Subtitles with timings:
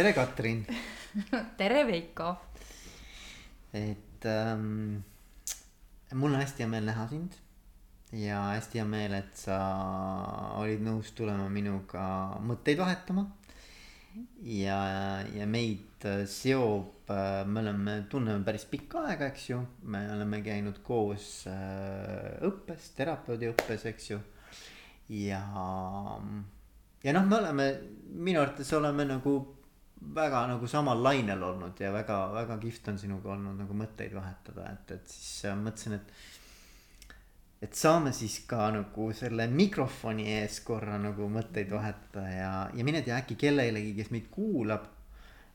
[0.00, 0.62] tere, Katrin.
[1.60, 2.30] tere, Veiko.
[3.76, 5.02] et ähm,
[6.16, 7.36] mul on hästi hea meel näha sind
[8.16, 9.58] ja hästi hea meel, et sa
[10.56, 12.06] olid nõus tulema minuga
[12.40, 13.26] mõtteid vahetama.
[14.40, 14.80] ja,
[15.36, 17.12] ja meid seob,
[17.44, 23.52] me oleme, tunneme päris pikka aega, eks ju, me oleme käinud koos äh, õppes, terapeudi
[23.52, 24.24] õppes, eks ju.
[25.28, 25.44] ja,
[27.04, 27.72] ja noh, me oleme,
[28.16, 29.40] minu arvates oleme nagu
[30.00, 34.94] väga nagu samal lainel olnud ja väga-väga kihvt on sinuga olnud nagu mõtteid vahetada, et,
[34.96, 36.12] et siis äh, mõtlesin, et.
[37.66, 43.02] et saame siis ka nagu selle mikrofoni ees korra nagu mõtteid vahetada ja, ja mine
[43.04, 44.88] tea, äkki kellelegi, kes meid kuulab.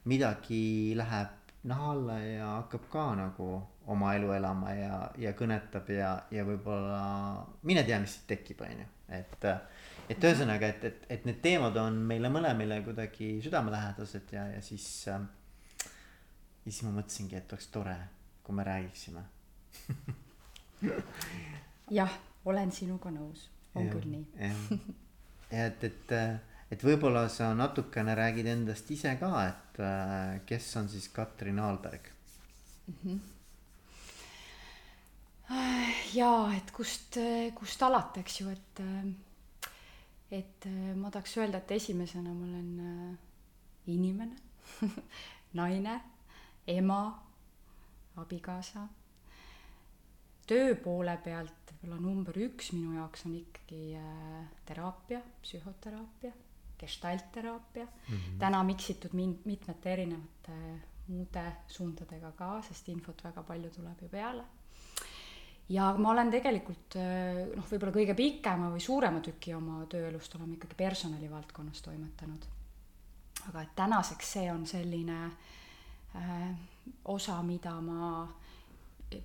[0.05, 3.47] midagi läheb naha alla ja hakkab ka nagu
[3.87, 7.01] oma elu elama ja, ja kõnetab ja, ja võib-olla
[7.63, 9.49] mine tea, mis tekib, on ju, et
[10.09, 14.87] et ühesõnaga, et, et, et need teemad on meile mõlemile kuidagi südamelähedased ja, ja siis
[15.11, 15.25] äh,.
[16.65, 17.95] ja siis ma mõtlesingi, et oleks tore,
[18.45, 19.25] kui me räägiksime
[21.99, 24.81] jah, olen sinuga nõus, on ja, küll nii.
[25.51, 26.17] ja et, et,
[26.71, 32.11] et võib-olla sa natukene räägid endast ise ka, et äh, kes on siis Katrin Aalberg
[32.87, 32.99] mm?
[32.99, 33.23] -hmm
[36.15, 37.19] jaa, et kust,
[37.53, 39.03] kust alata, eks ju, et äh,
[40.31, 43.17] et äh, ma tahaks öelda, et esimesena ma olen äh,
[43.93, 44.35] inimene
[45.59, 45.99] naine,
[46.67, 47.01] ema,
[48.17, 48.87] abikaasa.
[50.47, 56.33] töö poole pealt võib-olla number üks minu jaoks on ikkagi äh, teraapia, psühhoteraapia,
[56.79, 58.15] gestaltteraapia mm.
[58.15, 58.39] -hmm.
[58.39, 60.59] täna miksitud min-, mitmete erinevate
[61.07, 64.43] muude suundadega ka, sest infot väga palju tuleb ju peale
[65.69, 70.59] ja ma olen tegelikult äh, noh, võib-olla kõige pikema või suurema tüki oma tööelust oleme
[70.59, 72.47] ikkagi personalivaldkonnas toimetanud.
[73.49, 75.19] aga et tänaseks see on selline
[76.15, 76.49] äh,
[77.05, 78.27] osa, mida ma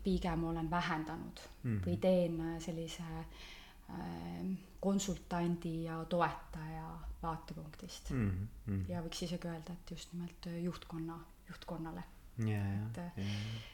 [0.04, 1.86] pigem olen vähendanud mm -hmm.
[1.86, 8.48] või teen äh, sellise äh, konsultandi ja toetaja vaatepunktist mm.
[8.68, 8.88] -hmm.
[8.88, 12.02] ja võiks isegi öelda, et just nimelt juhtkonna, juhtkonnale
[12.40, 13.26] et ja, ja.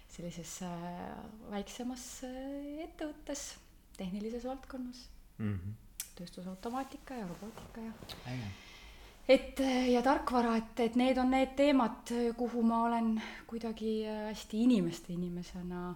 [0.08, 0.70] sellises äh,
[1.50, 2.55] väiksemas äh,
[2.86, 3.42] ettevõttes,
[3.96, 5.02] tehnilises valdkonnas
[5.38, 6.08] mm, -hmm.
[6.18, 7.92] tööstusautomaatika ja robootika ja.
[9.28, 13.14] et äh, ja tarkvara, et, et need on need teemad, kuhu ma olen
[13.46, 15.94] kuidagi hästi inimeste inimesena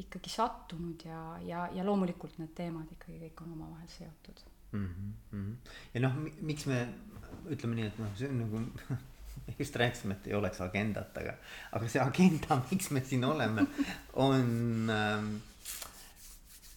[0.00, 4.42] ikkagi sattunud ja, ja, ja loomulikult need teemad ikkagi kõik on omavahel seotud
[4.72, 4.88] mm.
[5.32, 5.54] -hmm.
[5.94, 6.88] ja noh, miks me
[7.50, 8.62] ütleme nii, et noh, see on nagu
[9.58, 11.34] just rääkisime, et ei oleks agendat, aga,
[11.72, 13.66] aga see agenda, miks me siin oleme,
[14.12, 15.30] on ähm,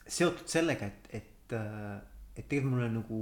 [0.07, 1.99] seotud sellega, et, et äh,,
[2.33, 3.19] et tegelikult mulle nagu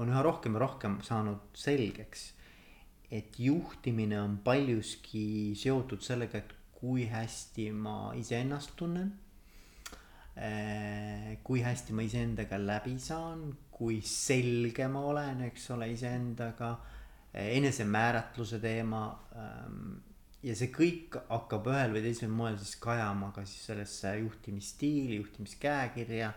[0.00, 2.30] on üha rohkem ja rohkem saanud selgeks,
[3.12, 9.12] et juhtimine on paljuski seotud sellega, et kui hästi ma iseennast tunnen
[10.36, 11.36] äh,.
[11.44, 16.76] kui hästi ma iseendaga läbi saan, kui selge ma olen, eks ole, iseendaga
[17.32, 19.04] enesemääratluse teema.
[20.42, 26.32] Ja see kõik hakkab ühel või teisel moel siis kajama ka siis sellesse juhtimisstiili, juhtimiskäekirja.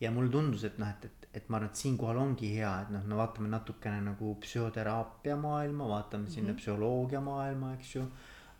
[0.00, 2.90] ja mulle tundus, et noh, et, et, et ma arvan, et siinkohal ongi hea, et
[2.94, 6.34] noh, me vaatame natukene nagu psühhoteraapia maailma, vaatame mm -hmm.
[6.34, 8.06] sinna psühholoogia maailma, eks ju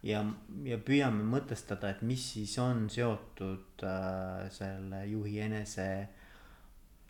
[0.02, 0.22] ja,
[0.66, 5.86] ja püüame mõtestada, et mis siis on seotud äh, selle juhi enese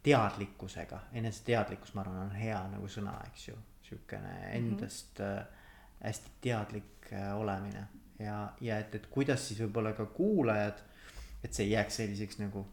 [0.03, 4.55] teadlikkusega, eneseteadlikkus, ma arvan, on hea nagu sõna, eks ju sihukene mhm.
[4.57, 5.61] endast mm -hmm.
[6.03, 7.87] Hästi teadlik äh, olemine
[8.19, 10.81] ja, ja et, et kuidas siis võib-olla ka kuulajad,
[11.43, 12.65] et see ei jääks selliseks nagu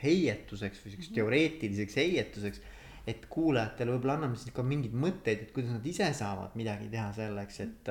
[0.00, 1.18] heietuseks või siukseks -hmm.
[1.20, 2.62] teoreetiliseks heietuseks.
[3.06, 7.12] et kuulajatele võib-olla anname siis ka mingeid mõtteid, et kuidas nad ise saavad midagi teha
[7.12, 7.88] selleks, et,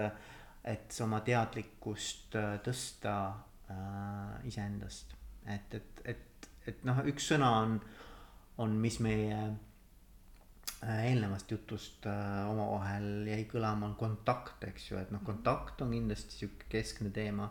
[0.63, 3.15] et oma teadlikkust äh, tõsta
[3.69, 5.15] äh, iseendast.
[5.45, 7.79] et, et, et, et noh, üks sõna on,
[8.57, 9.68] on, mis meie Äh,
[10.87, 16.37] eelnevast jutust äh, omavahel jäi kõlama, on kontakt, eks ju, et noh, kontakt on kindlasti
[16.43, 17.49] sihuke keskne teema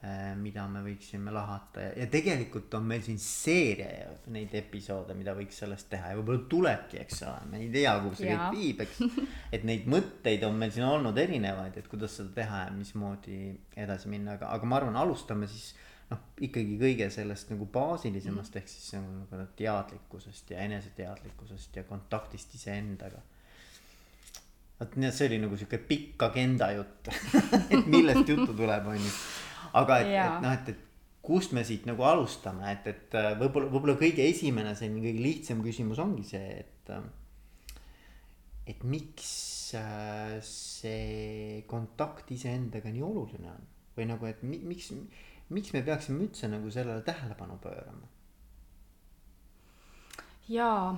[0.00, 0.32] äh,.
[0.40, 5.60] mida me võiksime lahata ja, ja tegelikult on meil siin seeria neid episoode, mida võiks
[5.60, 9.04] sellest teha ja võib-olla tulebki, eks ole, me ei tea, kuhu see kõik viib, eks.
[9.58, 13.42] et neid mõtteid on meil siin olnud erinevaid, et kuidas seda teha ja mismoodi
[13.84, 15.74] edasi minna, aga, aga ma arvan, alustame siis
[16.10, 18.62] noh, ikkagi kõige sellest nagu baasilisemast mm.
[18.62, 23.22] ehk siis nagu, nagu teadlikkusest ja eneseteadlikkusest ja kontaktist iseendaga.
[24.80, 27.12] vot nii, et see oli nagu sihuke pikk agenda jutt
[27.74, 29.16] et millest juttu tuleb, on ju.
[29.82, 30.86] aga et, et noh, et, et
[31.30, 35.64] kust me siit nagu alustame, et, et äh, võib-olla, võib-olla kõige esimene selline kõige lihtsam
[35.64, 36.92] küsimus ongi see, et.
[36.96, 37.08] Äh,
[38.70, 39.30] et miks
[39.74, 43.64] äh, see kontakt iseendaga nii oluline on
[43.96, 44.92] või nagu, et mi, miks,
[45.54, 48.08] miks me peaksime üldse nagu sellele tähelepanu pöörama?
[50.50, 50.96] jaa,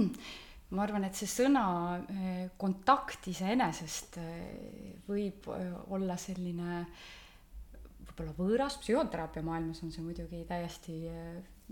[0.74, 1.64] ma arvan, et see sõna
[2.10, 6.84] eh, kontakt iseenesest eh, võib eh, olla selline
[8.04, 11.00] võib-olla võõras, psühhoteraapia maailmas on see muidugi täiesti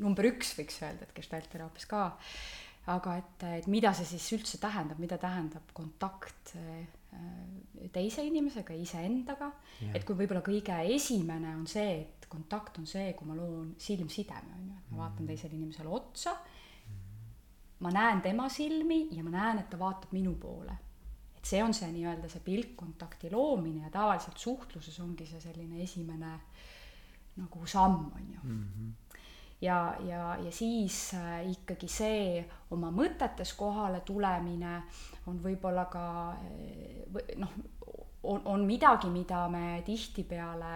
[0.03, 2.09] number üks, võiks öelda, et gestaltteraapias ka.
[2.91, 6.57] aga et, et mida see siis üldse tähendab, mida tähendab kontakt
[7.93, 9.51] teise inimesega, iseendaga,
[9.93, 14.55] et kui võib-olla kõige esimene on see, et kontakt on see, kui ma loon silmsideme,
[14.57, 16.37] on ju, et ma vaatan teisele inimesele otsa
[17.83, 20.79] ma näen tema silmi ja ma näen, et ta vaatab minu poole.
[21.37, 26.37] et see on see nii-öelda see pilkkontakti loomine ja tavaliselt suhtluses ongi see selline esimene
[27.37, 28.41] nagu samm, on ju.
[28.43, 28.67] Mm.
[28.69, 29.02] -hmm
[29.63, 32.43] ja, ja, ja siis äh, ikkagi see
[32.75, 34.81] oma mõtetes kohale tulemine
[35.31, 37.57] on võib-olla ka äh, noh,
[38.23, 40.75] on, on midagi, mida me tihtipeale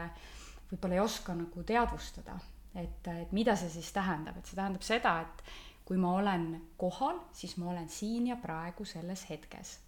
[0.71, 2.37] võib-olla ei oska nagu teadvustada,
[2.75, 5.45] et, et mida see siis tähendab, et see tähendab seda, et
[5.87, 6.49] kui ma olen
[6.79, 9.81] kohal, siis ma olen siin ja praegu selles hetkes.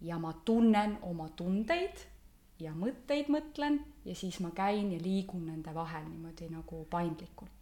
[0.00, 2.04] ja ma tunnen oma tundeid
[2.62, 7.57] ja mõtteid mõtlen ja siis ma käin ja liigun nende vahel niimoodi nagu paindlikult.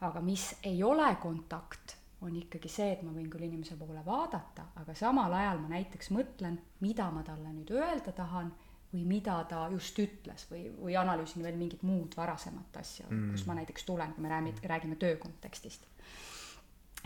[0.00, 4.70] Aga mis ei ole kontakt, on ikkagi see, et ma võin küll inimese poole vaadata,
[4.80, 8.52] aga samal ajal ma näiteks mõtlen, mida ma talle nüüd öelda tahan
[8.92, 13.44] või mida ta just ütles või, või analüüsin veel mingit muud varasemat asja mm., kus
[13.48, 15.84] ma näiteks tulen, kui me räägime, räägime töö kontekstist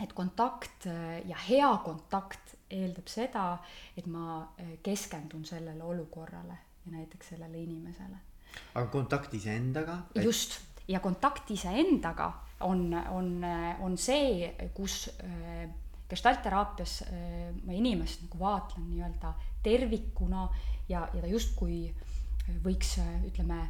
[0.01, 3.45] et kontakt äh, ja hea kontakt eeldab seda,
[3.97, 8.17] et ma äh, keskendun sellele olukorrale ja näiteks sellele inimesele.
[8.73, 10.23] aga kontakt iseendaga et...?
[10.23, 13.29] just, ja kontakt iseendaga on, on,
[13.79, 15.69] on see, kus äh,
[16.09, 20.47] gestaltteraapias äh, ma inimest nagu vaatlen nii-öelda tervikuna
[20.89, 21.85] ja, ja ta justkui
[22.63, 22.97] võiks,
[23.27, 23.61] ütleme,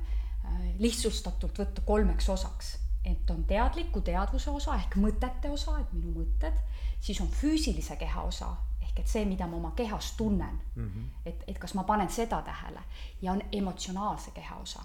[0.82, 2.72] lihtsustatult võtta kolmeks osaks.
[3.06, 6.58] Et on teadliku teadvuse osa ehk mõtete osa, et minu mõtted,
[7.02, 8.50] siis on füüsilise keha osa
[8.92, 10.60] ehk et see, mida ma oma kehas tunnen.
[10.76, 11.06] Mm, -hmm.
[11.26, 12.82] et, et kas ma panen seda tähele.
[13.22, 14.84] Ja on emotsionaalse keha osa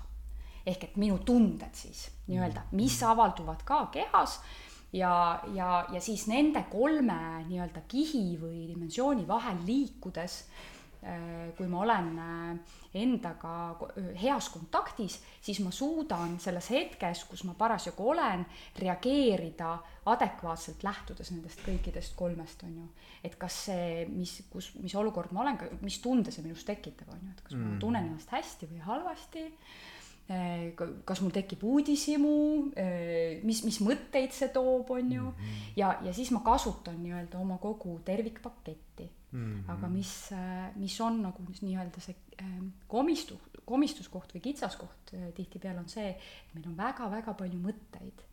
[0.66, 2.76] ehk et minu tunded siis nii-öelda, mhm.
[2.76, 4.40] mis avalduvad ka kehas
[4.92, 7.18] ja, ja, ja siis nende kolme
[7.48, 10.42] nii-öelda kihi või dimensiooni vahel liikudes
[11.06, 13.76] Äh, kui ma olen äh, endaga
[14.18, 18.42] heas kontaktis, siis ma suudan selles hetkes, kus ma parasjagu olen,
[18.80, 19.74] reageerida
[20.10, 22.86] adekvaatselt, lähtudes nendest kõikidest kolmest, on ju.
[23.22, 27.22] et kas see, mis, kus, mis olukord ma olen, mis tunde see minus tekitab, on
[27.22, 27.68] ju, et kas mm.
[27.68, 29.76] ma tunnen ennast hästi või halvasti äh,
[31.06, 32.32] kas mul tekib uudishimu,
[33.46, 35.60] mis, mis mõtteid see toob, on ju, mhm.
[35.78, 39.06] ja, ja siis ma kasutan nii-öelda oma kogu tervikpaketti
[39.36, 39.62] mm.
[39.62, 39.70] -hmm.
[39.72, 45.80] aga mis, äh, mis on nagu nii-öelda see ähm, komistu, komistuskoht või kitsaskoht äh, tihtipeale
[45.80, 48.24] on see, et meil on väga-väga palju mõtteid,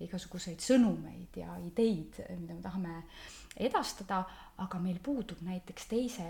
[0.00, 2.96] igasuguseid sõnumeid ja ideid, äh, mida me tahame
[3.56, 4.24] edastada,
[4.58, 6.26] aga meil puudub näiteks teise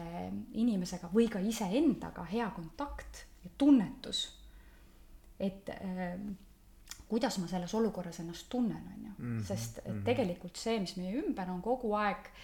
[0.52, 4.39] inimesega või ka iseendaga hea kontakt ja tunnetus.
[5.40, 6.16] Et äh,
[7.08, 9.44] kuidas ma selles olukorras ennast tunnen, on ju, mhm.
[9.44, 10.02] sest et mhm.
[10.06, 12.42] tegelikult see, mis meie ümber on kogu aeg äh,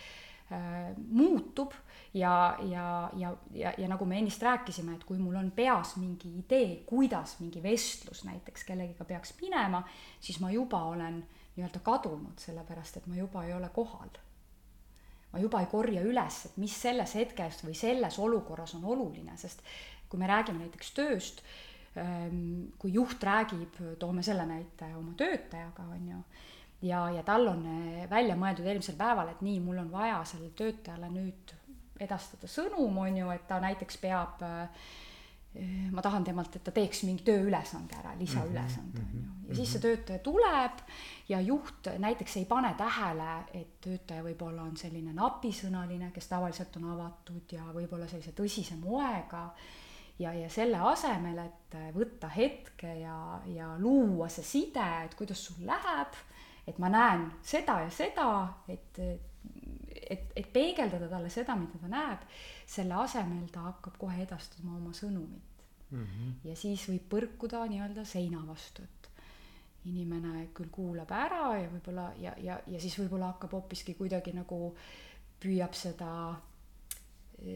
[0.53, 1.73] Äh, muutub
[2.15, 6.31] ja, ja, ja, ja, ja nagu me ennist rääkisime, et kui mul on peas mingi
[6.39, 9.81] idee, kuidas mingi vestlus näiteks kellegiga peaks minema,
[10.21, 11.19] siis ma juba olen
[11.57, 14.15] nii-öelda kadunud, sellepärast et ma juba ei ole kohal.
[15.33, 19.67] ma juba ei korja üles, et mis selles hetkes või selles olukorras on oluline, sest
[20.09, 21.65] kui me räägime näiteks tööst, ähm,
[22.79, 26.19] kui juht räägib, toome selle näite oma töötajaga, on ju
[26.83, 30.53] ja, ja tal on eh, välja mõeldud eelmisel päeval, et nii, mul on vaja sellele
[30.59, 31.57] töötajale nüüd
[32.01, 34.89] edastada sõnum, on ju, et ta näiteks peab äh,
[35.93, 39.23] ma tahan temalt, et ta teeks mingi tööülesande ära, lisaülesande on ju.
[39.49, 40.83] ja siis see töötaja tuleb
[41.31, 46.91] ja juht näiteks ei pane tähele, et töötaja võib-olla on selline napisõnaline, kes tavaliselt on
[46.93, 49.49] avatud ja võib-olla sellise tõsise moega.
[50.19, 55.67] Ja, ja selle asemel, et võtta hetke ja, ja luua see side, et kuidas sul
[55.67, 56.17] läheb
[56.67, 58.29] et ma näen seda ja seda,
[58.71, 62.25] et, et, et peegeldada talle seda, mida ta näeb,
[62.67, 66.05] selle asemel ta hakkab kohe edastama oma sõnumit mm.
[66.05, 66.33] -hmm.
[66.49, 69.11] ja siis võib põrkuda nii-öelda seina vastu, et
[69.87, 74.75] inimene küll kuulab ära ja võib-olla ja, ja, ja siis võib-olla hakkab hoopiski kuidagi nagu
[75.41, 76.11] püüab seda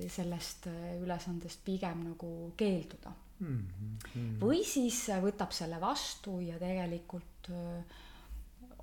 [0.08, 0.66] sellest
[1.00, 3.66] ülesandest pigem nagu keelduda mm.
[4.14, 4.36] -hmm.
[4.42, 7.98] või siis võtab selle vastu ja tegelikult äh,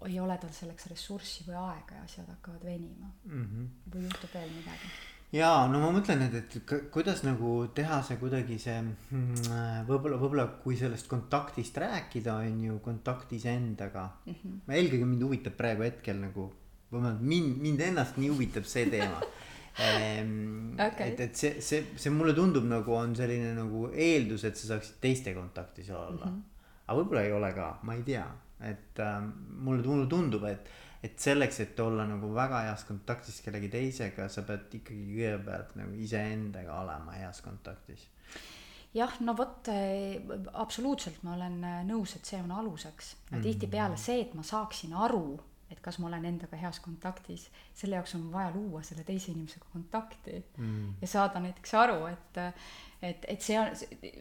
[0.05, 3.45] ei ole tal selleks ressurssi või aega ja asjad hakkavad venima mm.
[3.45, 3.69] -hmm.
[3.93, 4.91] või juhtub veel midagi?
[5.31, 10.45] jaa, no ma mõtlen, et, et kuidas nagu teha see kuidagi see mm, võib-olla, võib-olla
[10.63, 14.33] kui sellest kontaktist rääkida, on ju, kontakt iseendaga mm.
[14.33, 14.77] -hmm.
[14.79, 16.53] eelkõige mind huvitab praegu hetkel nagu,
[16.91, 19.21] vähemalt mind, mind ennast nii huvitab see teema
[19.83, 21.11] ehm, Okei.
[21.11, 24.99] et, et see, see, see mulle tundub nagu on selline nagu eeldus, et sa saaksid
[25.01, 26.33] teiste kontaktis olla mm.
[26.33, 26.41] -hmm.
[26.87, 28.25] aga võib-olla ei ole ka, ma ei tea,
[28.61, 29.31] et ähm,
[29.63, 30.69] mulle, mulle tundub, et,
[31.03, 35.93] et selleks, et olla nagu väga heas kontaktis kellegi teisega, sa pead ikkagi kõigepealt nagu
[35.93, 38.07] iseendaga olema heas kontaktis.
[38.93, 40.17] jah, no vot eh,
[40.53, 43.37] absoluutselt ma olen eh, nõus, et see on aluseks Mhm.
[43.37, 43.43] mm..
[43.43, 45.39] tihtipeale see, et ma saaksin aru,
[45.71, 49.65] et kas ma olen endaga heas kontaktis, selle jaoks on vaja luua selle teise inimesega
[49.73, 50.93] kontakti Mm.
[51.01, 52.41] ja saada näiteks aru, et
[53.01, 53.67] et, et see on,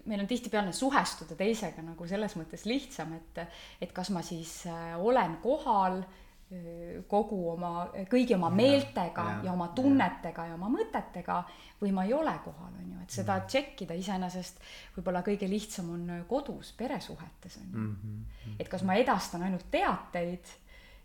[0.04, 3.46] meil on tihtipeale suhestuda teisega nagu selles mõttes lihtsam, et
[3.80, 9.44] et kas ma siis äh, olen kohal äh, kogu oma, kõigi oma meeltega ja, ja,
[9.44, 9.72] ja oma ja.
[9.74, 11.40] tunnetega ja oma mõtetega
[11.80, 13.46] või ma ei ole kohal, on ju, et seda Mm.
[13.46, 14.60] tšekkida iseenesest
[14.96, 18.54] võib-olla kõige lihtsam on äh, kodus peresuhetes on ju Mm -hmm.
[18.60, 20.46] et kas ma edastan ainult teateid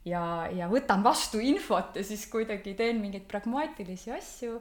[0.05, 4.57] ja, ja võtan vastu infot ja siis kuidagi teen mingeid pragmaatilisi asju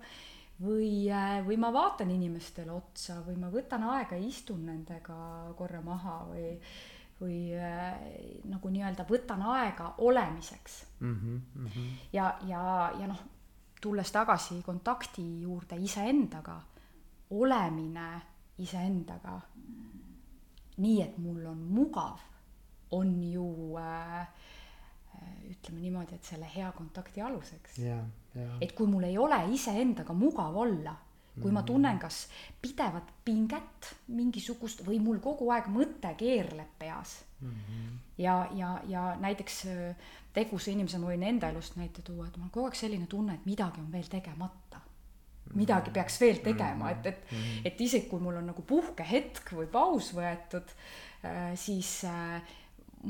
[0.61, 1.09] või,
[1.47, 5.18] või ma vaatan inimestele otsa või ma võtan aega ja istun nendega
[5.59, 6.54] korra maha või,
[7.20, 7.40] või
[8.50, 11.92] nagu nii-öelda võtan aega olemiseks Mm -hmm.
[12.12, 13.20] ja, ja, ja noh,
[13.80, 16.61] tulles tagasi kontakti juurde iseendaga,
[17.30, 18.20] olemine
[18.59, 19.40] iseendaga
[20.76, 22.20] nii, et mul on mugav,
[22.90, 24.28] on ju äh,
[25.50, 27.78] ütleme niimoodi, et selle hea kontakti aluseks.
[27.78, 27.98] ja,
[28.34, 28.50] ja.
[28.60, 30.96] et kui mul ei ole iseendaga mugav olla,
[31.40, 32.24] kui ma tunnen kas
[32.62, 37.20] pidevat pinget mingisugust või mul kogu aeg mõte keerleb peas.
[38.20, 42.52] Ja, ja, ja näiteks äh, tegusa inimesena võin enda elust näite tuua, et mul on
[42.52, 44.82] kogu aeg selline tunne, et midagi on veel tegemata.
[45.54, 47.32] midagi peaks veel tegema, et, et,
[47.64, 50.74] et isegi kui mul on nagu puhkehetk või paus võetud,
[51.56, 52.52] siis äh,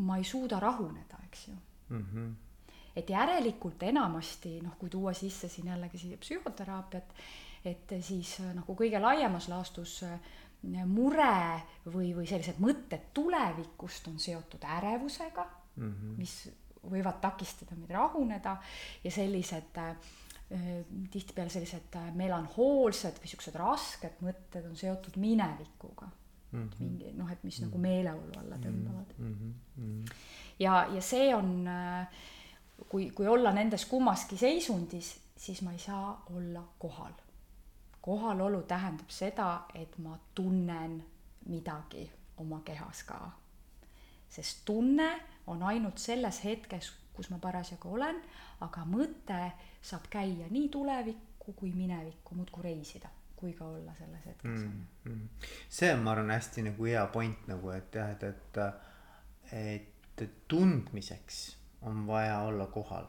[0.06, 1.58] ma ei suuda rahuneda, eks ju
[1.90, 2.34] Mm -hmm.
[2.96, 7.14] et järelikult enamasti noh, kui tuua sisse siin jällegi siia psühhoteraapiat,
[7.64, 10.20] et siis äh, nagu kõige laiemas laastus äh,
[10.86, 16.16] mure või, või sellised mõtted tulevikust on seotud ärevusega mm, -hmm.
[16.18, 16.50] mis
[16.90, 18.56] võivad takistada meid rahuneda
[19.04, 19.96] ja sellised äh,
[21.10, 26.10] tihtipeale sellised äh, melanhoolsed või siuksed rasked mõtted on seotud minevikuga
[26.52, 26.60] mm.
[26.60, 26.84] -hmm.
[26.84, 27.70] mingi noh, et mis mm -hmm.
[27.70, 29.34] nagu meeleolu alla tõmbavad Mm
[29.78, 30.12] -hmm.
[30.60, 31.66] ja, ja see on,
[32.88, 37.12] kui, kui olla nendes kummaski seisundis, siis ma ei saa olla kohal.
[38.00, 41.04] kohalolu tähendab seda, et ma tunnen
[41.48, 43.30] midagi oma kehas ka.
[44.28, 48.20] sest tunne on ainult selles hetkes, kus ma parasjagu olen,
[48.60, 49.40] aga mõte
[49.82, 54.86] saab käia nii tulevikku kui minevikku, muudkui reisida, kui ka olla selles hetkes mm..
[55.04, 55.28] mm..
[55.68, 58.60] see on, ma arvan, hästi nagu hea point nagu, et jah, et, et,
[59.52, 59.89] et
[60.48, 61.40] tundmiseks
[61.82, 63.06] on vaja olla kohal.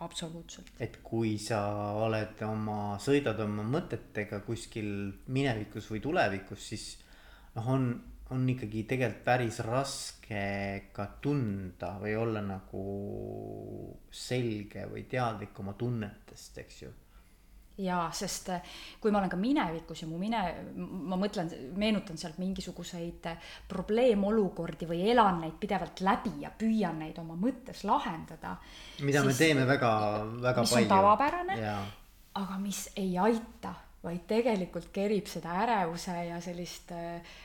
[0.00, 0.70] absoluutselt.
[0.80, 1.60] et kui sa
[1.92, 6.86] oled oma, sõidad oma mõtetega kuskil minevikus või tulevikus, siis
[7.54, 7.90] noh, on,
[8.30, 10.44] on ikkagi tegelikult päris raske
[10.92, 12.86] ka tunda või olla nagu
[14.10, 16.92] selge või teadlik oma tunnetest, eks ju
[17.84, 18.62] jaa, sest äh,
[19.00, 20.40] kui ma olen ka minevikus ja mu mine,
[20.76, 27.18] ma mõtlen, meenutan sealt mingisuguseid äh, probleemolukordi või elan neid pidevalt läbi ja püüan neid
[27.22, 28.56] oma mõttes lahendada.
[29.06, 29.92] mida me teeme väga,
[30.42, 30.90] väga mis on palju.
[30.94, 31.84] tavapärane, jaa,
[32.40, 37.36] aga mis ei aita, vaid tegelikult kerib seda ärevuse ja sellist äh,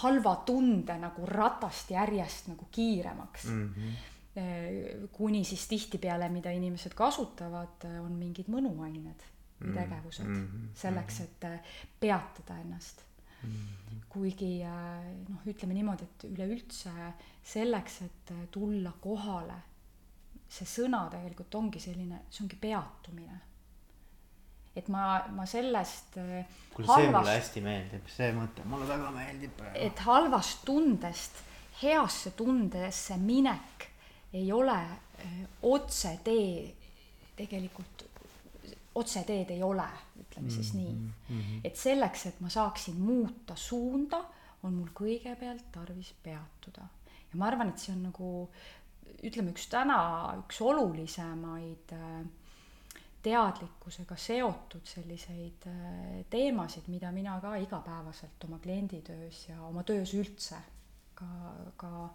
[0.00, 3.74] halva tunde nagu ratast järjest nagu kiiremaks mm.
[3.74, 5.08] -hmm.
[5.12, 9.24] kuni siis tihtipeale, mida inimesed kasutavad, on mingid mõnuained
[9.60, 10.68] või tegevused mm -hmm.
[10.74, 13.02] selleks, et äh, peatada ennast
[13.42, 13.50] mm.
[13.50, 14.00] -hmm.
[14.08, 16.92] kuigi äh, noh, ütleme niimoodi, et üleüldse
[17.42, 19.60] selleks, et äh, tulla kohale,
[20.48, 23.40] see sõna tegelikult ongi selline, see ongi peatumine
[24.76, 26.14] et ma, ma sellest
[26.74, 29.78] kuule see mulle hästi meeldib, see mõte mulle väga meeldib praegu.
[29.78, 31.42] et halvast tundest
[31.82, 33.88] heasse tundesse minek
[34.32, 34.78] ei ole
[35.18, 36.74] öö, otsetee,
[37.36, 38.04] tegelikult
[38.94, 39.86] otseteed ei ole,
[40.20, 41.12] ütleme siis nii mm.
[41.28, 41.60] -hmm.
[41.64, 44.24] et selleks, et ma saaksin muuta suunda,
[44.62, 46.88] on mul kõigepealt tarvis peatuda.
[47.32, 48.50] ja ma arvan, et see on nagu
[49.22, 50.00] ütleme, üks täna
[50.42, 52.20] üks olulisemaid äh,
[53.22, 60.56] teadlikkusega seotud selliseid äh, teemasid, mida mina ka igapäevaselt oma klienditöös ja oma töös üldse
[61.14, 61.26] ka,
[61.76, 62.10] ka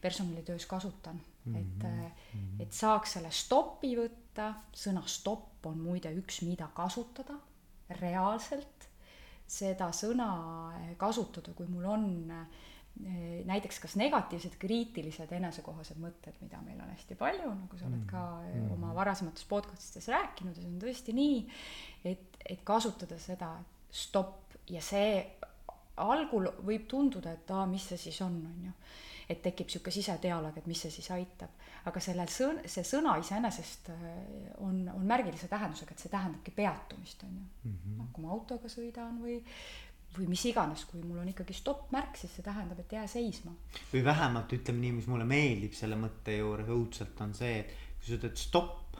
[0.00, 1.20] personalitöös kasutan.
[1.52, 1.86] Et,
[2.62, 7.36] et saaks selle stopi võtta, sõna stopp on muide üks, mida kasutada
[8.00, 8.88] reaalselt,
[9.46, 10.28] seda sõna
[11.00, 17.18] kasutada, kui mul on eh, näiteks kas negatiivsed, kriitilised, enesekohased mõtted, mida meil on hästi
[17.20, 21.36] palju, nagu sa oled ka mm oma varasemates podcastistes rääkinud ja see on tõesti nii,
[22.10, 23.52] et, et kasutada seda
[23.94, 25.20] stopp ja see
[26.02, 28.72] algul võib tunduda, et aa, mis see siis on, on ju
[29.28, 31.62] et tekib niisugune sisedialoog, et mis see siis aitab.
[31.84, 34.04] aga sellel sõn-, see sõna iseenesest äh,
[34.64, 37.74] on, on märgilise tähendusega, et see tähendabki peatumist, on ju mm.
[37.74, 37.96] -hmm.
[37.98, 39.40] noh, kui ma autoga sõidan või,
[40.18, 43.52] või mis iganes, kui mul on ikkagi stopp-märk, siis see tähendab, et jää seisma.
[43.92, 48.08] või vähemalt ütleme nii, mis mulle meeldib selle mõtte juures õudselt, on see, et kui
[48.08, 48.96] sa ütled stopp,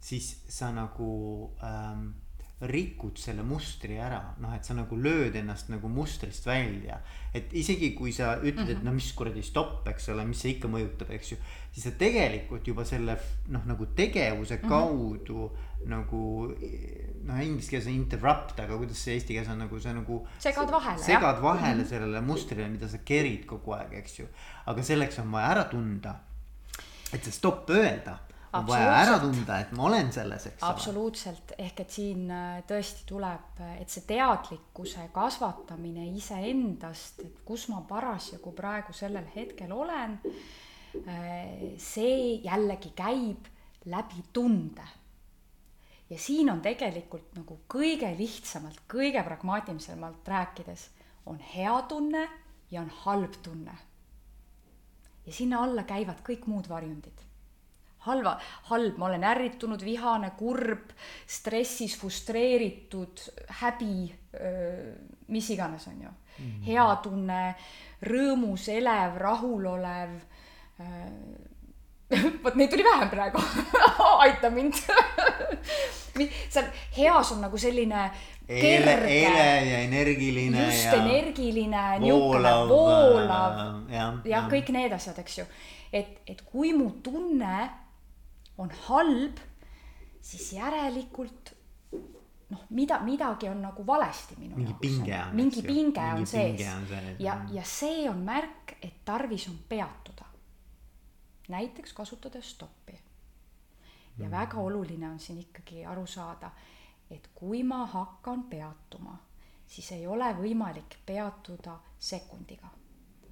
[0.00, 1.10] siis sa nagu
[1.64, 2.10] ähm,
[2.66, 6.98] rikud selle mustri ära, noh, et sa nagu lööd ennast nagu mustrist välja.
[7.34, 8.70] et isegi kui sa ütled mm, -hmm.
[8.70, 8.84] et mhm.
[8.86, 11.36] no mis kuradi stopp, eks ole, mis see ikka mõjutab, eks ju.
[11.72, 14.68] siis sa tegelikult juba selle noh, nagu tegevuse mm -hmm.
[14.68, 15.50] kaudu
[15.86, 16.54] nagu
[17.24, 20.26] noh, inglise keeles on interrupt, aga kuidas see eesti keeles on nagu see nagu.
[20.38, 21.02] segad vahele.
[21.02, 21.88] segad vahele mm -hmm.
[21.88, 24.26] sellele mustrile, mida sa kerid kogu aeg, eks ju.
[24.66, 26.14] aga selleks on vaja ära tunda.
[27.12, 28.18] et see stopp öelda
[28.52, 30.70] vaja ära tunda, et ma olen selles, eks ole.
[30.72, 37.82] absoluutselt, ehk et siin äh, tõesti tuleb, et see teadlikkuse kasvatamine iseendast, et kus ma
[37.88, 40.16] parasjagu praegu sellel hetkel olen,
[41.04, 43.50] äh, see jällegi käib
[43.88, 44.88] läbi tunde.
[46.08, 50.88] ja siin on tegelikult nagu kõige lihtsamalt, kõige pragmaatilisemalt rääkides,
[51.26, 52.28] on hea tunne
[52.70, 53.76] ja on halb tunne.
[55.26, 57.27] ja sinna alla käivad kõik muud varjundid
[58.06, 58.36] halva,
[58.70, 60.92] halb, ma olen ärritunud, vihane, kurb,
[61.26, 63.24] stressis, frustreeritud,
[63.60, 64.06] häbi,
[65.34, 66.44] mis iganes, on ju mm.
[66.44, 66.64] -hmm.
[66.66, 67.54] hea tunne,
[68.02, 70.10] rõõmus, elev, rahulolev
[72.44, 73.42] vot neid tuli vähem praegu
[74.24, 74.78] aita mind
[76.52, 78.08] seal heas on nagu selline
[78.48, 78.94] kerge.
[79.04, 80.64] eile ja energiline.
[80.66, 83.58] just energiline, niisugune voolav
[83.92, 85.44] ja, ja, ja kõik need asjad, eks ju.
[85.92, 87.68] et, et kui mu tunne
[88.58, 89.38] on halb,
[90.20, 91.54] siis järelikult
[92.50, 94.80] noh, mida, midagi on nagu valesti minu mingi jaoks.
[94.82, 95.36] mingi pinge on.
[95.36, 96.60] mingi pinge on sees
[97.18, 100.24] ja, ja see on märk, et tarvis on peatuda.
[101.48, 102.98] näiteks kasutades stoppi.
[104.18, 104.30] ja mm.
[104.30, 106.50] väga oluline on siin ikkagi aru saada,
[107.10, 109.18] et kui ma hakkan peatuma,
[109.66, 112.77] siis ei ole võimalik peatuda sekundiga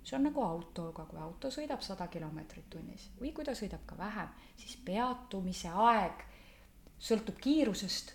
[0.07, 3.99] see on nagu autoga, kui auto sõidab sada kilomeetrit tunnis või kui ta sõidab ka
[3.99, 6.23] vähem, siis peatumise aeg
[7.03, 8.14] sõltub kiirusest,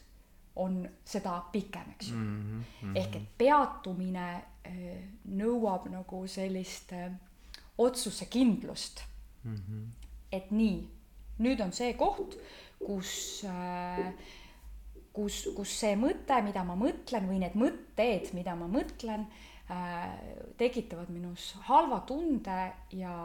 [0.62, 2.64] on seda pikem, eks ju mm.
[2.64, 2.96] -hmm.
[3.00, 4.26] ehk et peatumine
[4.68, 7.12] äh, nõuab nagu sellist äh,
[7.78, 9.04] otsusekindlust
[9.44, 9.56] mm.
[9.56, 9.86] -hmm.
[10.32, 10.90] et nii,
[11.40, 12.36] nüüd on see koht,
[12.86, 14.12] kus äh,
[15.14, 19.51] kus, kus see mõte, mida ma mõtlen või need mõtted, mida ma mõtlen Äh,
[20.58, 22.60] tekitavad minus halva tunde
[22.98, 23.16] ja,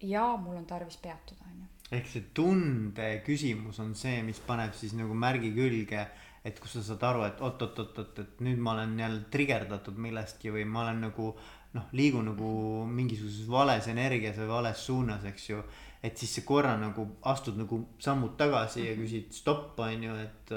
[0.00, 1.70] ja mul on tarvis peatuda, on ju.
[1.98, 6.06] ehk see tunde küsimus on see, mis paneb siis nagu märgi külge,
[6.44, 10.64] et kus sa saad aru, et oot-oot-oot-oot, et nüüd ma olen jälle trigerdatud millestki või
[10.66, 11.32] ma olen nagu
[11.72, 12.52] noh, liigun nagu
[12.88, 15.62] mingisuguses vales energias või vales suunas, eks ju.
[16.02, 20.56] et siis sa korra nagu astud nagu sammud tagasi ja küsid stopp, on ju, et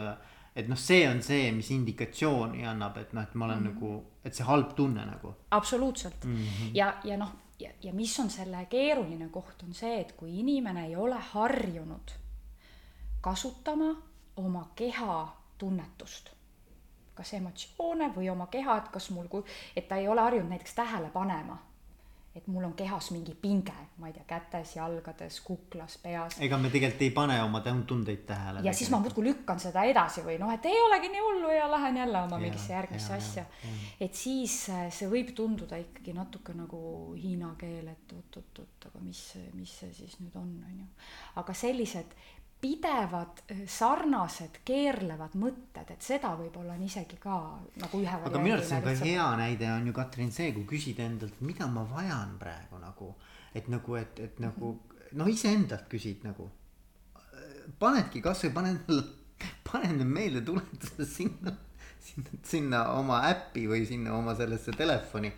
[0.56, 3.74] et noh, see on see, mis indikatsiooni annab, et noh, et ma olen mm -hmm.
[3.74, 5.36] nagu, et see halb tunne nagu.
[5.52, 6.70] absoluutselt mm -hmm.
[6.74, 10.86] ja, ja noh, ja, ja mis on selle keeruline koht, on see, et kui inimene
[10.86, 12.12] ei ole harjunud
[13.22, 13.96] kasutama
[14.36, 16.30] oma keha tunnetust,
[17.14, 19.28] kas emotsioone või oma keha, et kas mul,
[19.76, 21.58] et ta ei ole harjunud näiteks tähele panema
[22.36, 26.36] et mul on kehas mingi pinge, ma ei tea, kätes, jalgades, kuklas, peas.
[26.44, 28.64] ega me tegelikult ei pane oma tundeid tähele.
[28.66, 31.70] ja siis ma muudkui lükkan seda edasi või noh, et ei olegi nii hullu ja
[31.72, 33.46] lähen jälle oma ja, mingisse järgmisse ja, asja.
[34.00, 36.82] et siis äh, see võib tunduda ikkagi natuke nagu
[37.16, 39.22] hiina keel, et oot-oot-oot, aga mis,
[39.56, 40.90] mis see siis nüüd on, on ju.
[41.42, 42.18] aga sellised
[42.66, 47.38] pidevad eh, sarnased keerlevad mõtted, et seda võib-olla on isegi ka
[47.82, 51.06] nagu ühe aga minu arust on ka hea näide on ju Katrin see, kui küsida
[51.06, 53.14] endalt, mida ma vajan praegu nagu.
[53.56, 54.72] et nagu, et, et nagu
[55.14, 56.50] noh, iseendalt küsid nagu.
[57.80, 58.90] panedki kasvõi paned,
[59.70, 61.54] paned need meeldetuletused sinna,
[62.02, 65.32] sinna, sinna oma äppi või sinna oma sellesse telefoni.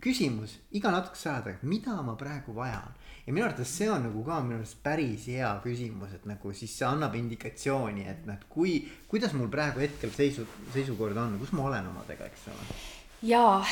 [0.00, 4.24] küsimus iga natukese aja tagant, mida ma praegu vajan ja minu arvates see on nagu
[4.26, 8.48] ka minu arust päris hea küsimus, et nagu siis see annab indikatsiooni, et noh, et
[8.50, 8.80] kui,
[9.10, 12.66] kuidas mul praegu hetkel seisu, seisukord on, kus ma olen omadega, eks ole.
[13.28, 13.62] jaa,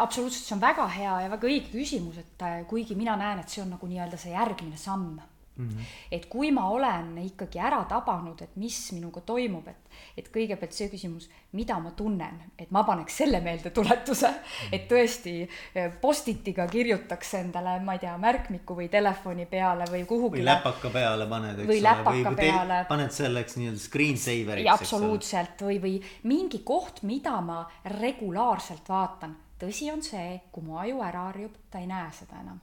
[0.00, 3.52] absoluutselt, see on väga hea ja väga õige küsimus, et äh, kuigi mina näen, et
[3.52, 5.20] see on nagu nii-öelda see järgmine samm
[5.56, 5.84] Mm -hmm.
[6.10, 10.88] et kui ma olen ikkagi ära tabanud, et mis minuga toimub, et, et kõigepealt see
[10.88, 14.68] küsimus, mida ma tunnen, et ma paneks selle meeldetuletuse mm, -hmm.
[14.72, 20.38] et tõesti eh, Post-itiga kirjutaks endale, ma ei tea, märkmiku või telefoni peale või kuhugi.
[20.38, 22.84] või läpaka peale paned, eks või ole, või, peale.
[22.88, 24.70] paned selleks nii-öelda screen saver'iks.
[24.70, 31.02] absoluutselt, või, või mingi koht, mida ma regulaarselt vaatan tõsi on see, kui mu aju
[31.04, 32.60] ära harjub, ta ei näe seda enam.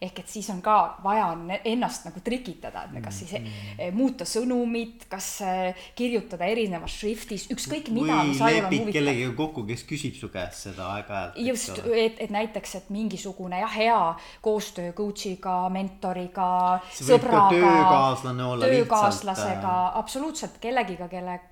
[0.00, 0.74] Ehk et siis on ka
[1.04, 1.26] vaja
[1.68, 3.96] ennast nagu trikitada, et kas siis mm.
[3.96, 8.22] muuta sõnumit, kas eh, kirjutada erinevas šriftis, ükskõik mida.
[8.38, 11.36] või lepid kellegagi kokku, kes küsib su käest seda aeg-ajalt.
[11.44, 13.98] just, et, et näiteks, et mingisugune jah, hea
[14.44, 16.48] koostöö coach'iga, mentoriga,
[16.96, 17.52] sõbraga.
[17.58, 21.42] töökaaslane olla töökaaslasega, äh, absoluutselt kellegiga, kelle,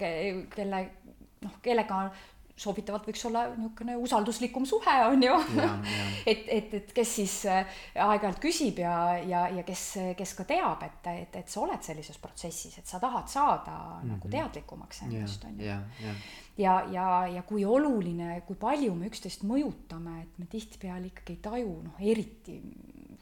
[0.57, 0.83] kelle
[1.45, 2.01] noh, kellega
[2.59, 5.37] soovitavalt võiks olla niisugune usalduslikum suhe, on ju.
[6.33, 9.85] et, et, et kes siis äh, aeg-ajalt küsib ja, ja, ja kes,
[10.19, 14.03] kes ka teab, et, et, et sa oled sellises protsessis, et sa tahad saada mm
[14.03, 14.13] -hmm.
[14.13, 15.67] nagu teadlikumaks endast, on ju.
[15.67, 16.15] ja, ja,
[16.59, 21.43] ja, ja, ja kui oluline, kui palju me üksteist mõjutame, et me tihtipeale ikkagi ei
[21.43, 22.63] taju, noh, eriti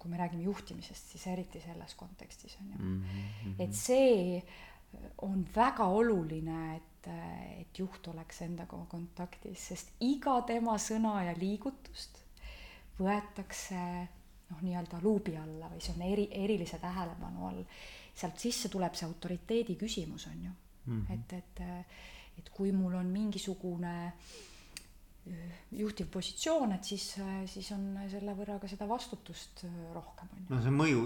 [0.07, 3.03] kui me räägime juhtimisest, siis eriti selles kontekstis, on ju mm.
[3.03, 3.55] -hmm.
[3.59, 4.43] et see
[5.19, 11.35] on väga oluline, et et, et juht oleks endaga kontaktis, sest iga tema sõna ja
[11.39, 12.23] liigutust
[12.99, 13.79] võetakse
[14.51, 17.63] noh, nii-öelda luubi alla või see on eri, erilise tähelepanu all.
[18.17, 21.07] sealt sisse tuleb see autoriteedi küsimus, on ju mm.
[21.07, 21.15] -hmm.
[21.15, 21.61] et, et,
[22.39, 24.13] et kui mul on mingisugune
[25.73, 27.17] juhtiv positsioon, et siis,
[27.51, 29.65] siis on selle võrra ka seda vastutust
[29.95, 30.47] rohkem, on ju.
[30.55, 31.03] no see mõju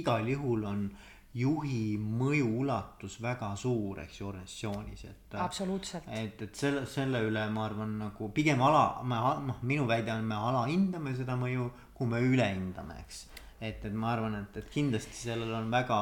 [0.00, 0.90] igal juhul on
[1.34, 5.34] juhi mõju ulatus väga suur, eks ju, organisatsioonis, et.
[5.38, 6.08] absoluutselt.
[6.10, 10.26] et, et selle, selle üle ma arvan nagu pigem ala, me noh, minu väide on,
[10.26, 13.22] me alahindame seda mõju, kui me ülehindame, eks.
[13.60, 16.00] et, et ma arvan, et, et kindlasti sellel on väga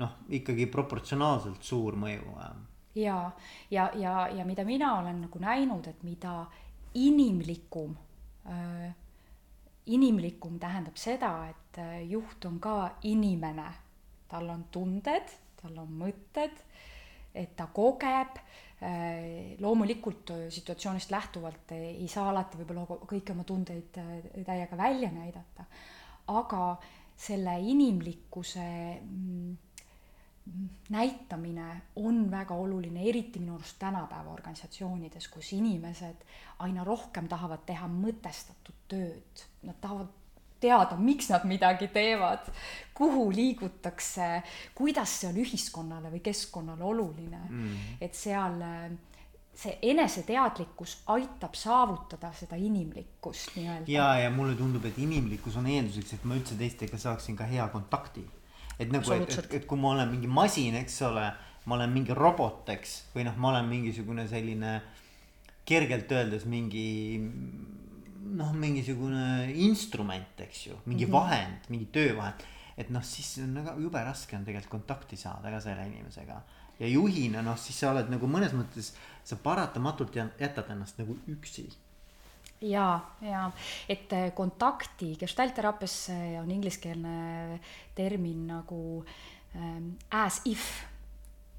[0.00, 2.32] noh, ikkagi proportsionaalselt suur mõju.
[2.96, 3.20] ja,
[3.70, 6.46] ja, ja, ja mida mina olen nagu näinud, et mida
[6.94, 7.92] inimlikum
[8.48, 8.88] äh,
[9.90, 13.68] inimlikum tähendab seda, et äh, juht on ka inimene
[14.30, 16.62] tal on tunded, tal on mõtted,
[17.34, 18.38] et ta kogeb,
[18.82, 24.14] äh, loomulikult äh, situatsioonist lähtuvalt ei saa alati võib-olla kõiki oma tundeid äh,
[24.46, 25.66] täiega välja näidata,
[26.34, 26.64] aga
[27.20, 28.66] selle inimlikkuse
[29.00, 29.58] mm,
[30.90, 36.24] näitamine on väga oluline, eriti minu arust tänapäeva organisatsioonides, kus inimesed
[36.64, 40.19] aina rohkem tahavad teha mõtestatud tööd, nad tahavad
[40.60, 42.48] teada, miks nad midagi teevad,
[42.94, 44.42] kuhu liigutakse,
[44.76, 47.94] kuidas see on ühiskonnale või keskkonnale oluline mm..
[48.04, 48.60] et seal
[49.60, 53.92] see eneseteadlikkus aitab saavutada seda inimlikkust nii-öelda.
[53.92, 57.66] ja, ja mulle tundub, et inimlikkus on eelduseks, et ma üldse teistega saaksin ka hea
[57.72, 58.24] kontakti.
[58.78, 61.26] et nagu, et, et, et kui ma olen mingi masin, eks ole,
[61.66, 64.78] ma olen mingi robot, eks, või noh, ma olen mingisugune selline
[65.68, 67.20] kergelt öeldes mingi
[68.20, 71.12] noh, mingisugune instrument, eks ju, mingi mm -hmm.
[71.12, 72.42] vahend, mingi töövahend.
[72.76, 76.42] et noh, siis on väga jube raske on tegelikult kontakti saada ka selle inimesega.
[76.80, 78.92] ja juhina noh, siis sa oled nagu mõnes mõttes,
[79.24, 81.68] sa paratamatult jätad ennast nagu üksi
[82.60, 83.50] ja, ja
[83.88, 86.10] et äh, kontakti gestalteraapias
[86.42, 87.60] on ingliskeelne
[87.94, 89.04] termin nagu
[89.56, 90.84] ähm, as if,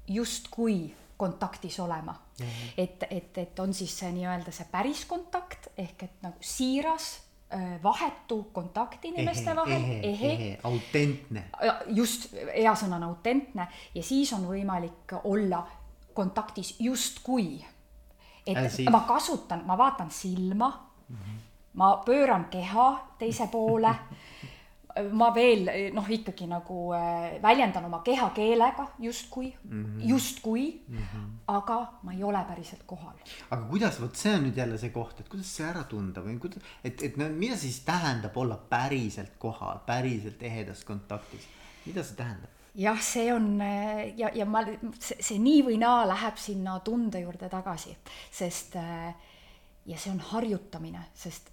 [0.08, 2.46] justkui kontaktis olema mm.
[2.46, 2.72] -hmm.
[2.78, 7.12] et, et, et on siis see nii-öelda see päris kontakt ehk et nagu siiras
[7.82, 11.44] vahetu kontakt inimeste ehe, vahel, ehe, ehe., autentne.
[11.86, 15.60] just, hea sõna on autentne ja siis on võimalik olla
[16.14, 17.64] kontaktis justkui.
[18.46, 20.68] et äh, ma kasutan, ma vaatan silma
[21.08, 21.38] mm, -hmm.
[21.74, 23.94] ma pööran keha teise poole
[25.12, 30.08] ma veel noh, ikkagi nagu äh, väljendan oma kehakeelega justkui mm, -hmm.
[30.08, 31.28] justkui mm, -hmm.
[31.46, 33.16] aga ma ei ole päriselt kohal.
[33.50, 36.38] aga kuidas, vot see on nüüd jälle see koht, et kuidas see ära tunda või
[36.38, 41.48] kuidas, et, et no mida siis tähendab olla päriselt kohal, päriselt ehedas kontaktis,
[41.86, 42.50] mida see tähendab?
[42.74, 44.64] jah, see on äh, ja, ja ma,
[44.98, 47.96] see, nii või naa läheb sinna tunde juurde tagasi,
[48.30, 49.14] sest äh,
[49.86, 51.51] ja see on harjutamine, sest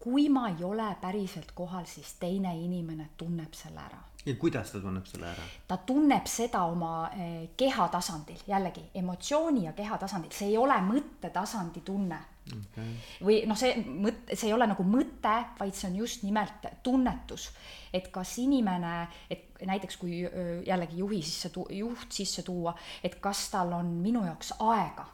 [0.00, 3.98] kui ma ei ole päriselt kohal, siis teine inimene tunneb selle ära.
[4.26, 5.44] ja kuidas ta tunneb selle ära?
[5.68, 10.76] ta tunneb seda oma eh, keha tasandil, jällegi emotsiooni ja keha tasandil, see ei ole
[10.88, 12.20] mõttetasandi tunne.
[12.50, 12.94] Okay..
[13.22, 17.50] või noh, see mõte, see ei ole nagu mõte, vaid see on just nimelt tunnetus,
[17.94, 20.24] et kas inimene, et näiteks kui
[20.66, 25.06] jällegi juhi sisse juht sisse tuua, et kas tal on minu jaoks aega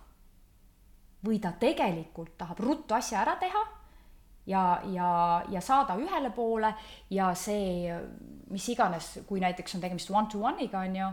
[1.26, 3.64] või ta tegelikult tahab ruttu asja ära teha
[4.46, 5.10] ja, ja,
[5.50, 6.72] ja saada ühele poole
[7.10, 7.92] ja see,
[8.50, 11.10] mis iganes, kui näiteks on tegemist one-to-one'iga, on ju,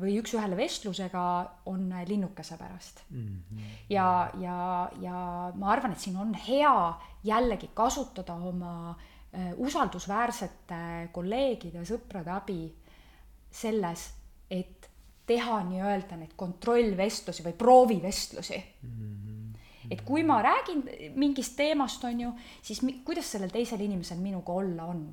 [0.00, 1.22] või üks-ühele vestlusega,
[1.70, 3.22] on linnukese pärast mm.
[3.26, 3.70] -hmm.
[3.90, 5.22] ja, ja, ja
[5.54, 12.62] ma arvan, et siin on hea jällegi kasutada oma äh, usaldusväärsete kolleegide, sõprade abi
[13.50, 14.12] selles,
[14.50, 14.88] et
[15.26, 18.94] teha nii-öelda neid kontrollvestlusi või proovivestlusi mm.
[18.94, 19.29] -hmm
[19.90, 20.84] et kui ma räägin
[21.18, 22.30] mingist teemast, on ju,
[22.62, 25.10] siis mi, kuidas sellel teisel inimesel minuga olla on?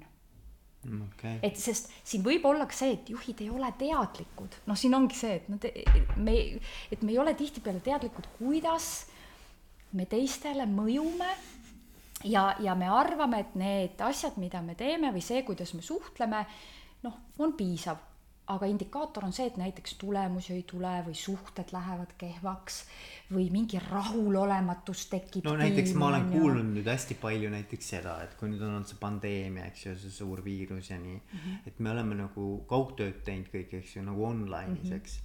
[0.87, 1.39] Okay..
[1.43, 5.17] et sest siin võib olla ka see, et juhid ei ole teadlikud, noh, siin ongi
[5.17, 5.65] see, et nad,
[6.15, 6.35] me,
[6.93, 9.07] et me ei ole tihtipeale teadlikud, kuidas
[9.97, 11.27] me teistele mõjume
[12.29, 16.45] ja, ja me arvame, et need asjad, mida me teeme või see, kuidas me suhtleme,
[17.03, 17.99] noh, on piisav
[18.53, 22.79] aga indikaator on see, et näiteks tulemusi ei tule või suhted lähevad kehvaks
[23.33, 25.43] või mingi rahulolematus tekib.
[25.47, 26.69] no näiteks ma olen kuulnud ja...
[26.77, 30.15] nüüd hästi palju näiteks seda, et kui nüüd on olnud see pandeemia, eks ju, see
[30.21, 31.67] suur viirus ja nii mm, -hmm.
[31.67, 34.95] et me oleme nagu kaugtööd teinud kõik, eks ju, nagu online'is mm, -hmm.
[35.01, 35.19] eks.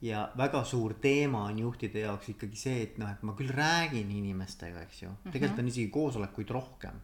[0.00, 4.10] ja väga suur teema on juhtide jaoks ikkagi see, et noh, et ma küll räägin
[4.10, 5.32] inimestega, eks ju mm, -hmm.
[5.32, 7.00] tegelikult on isegi koosolekuid rohkem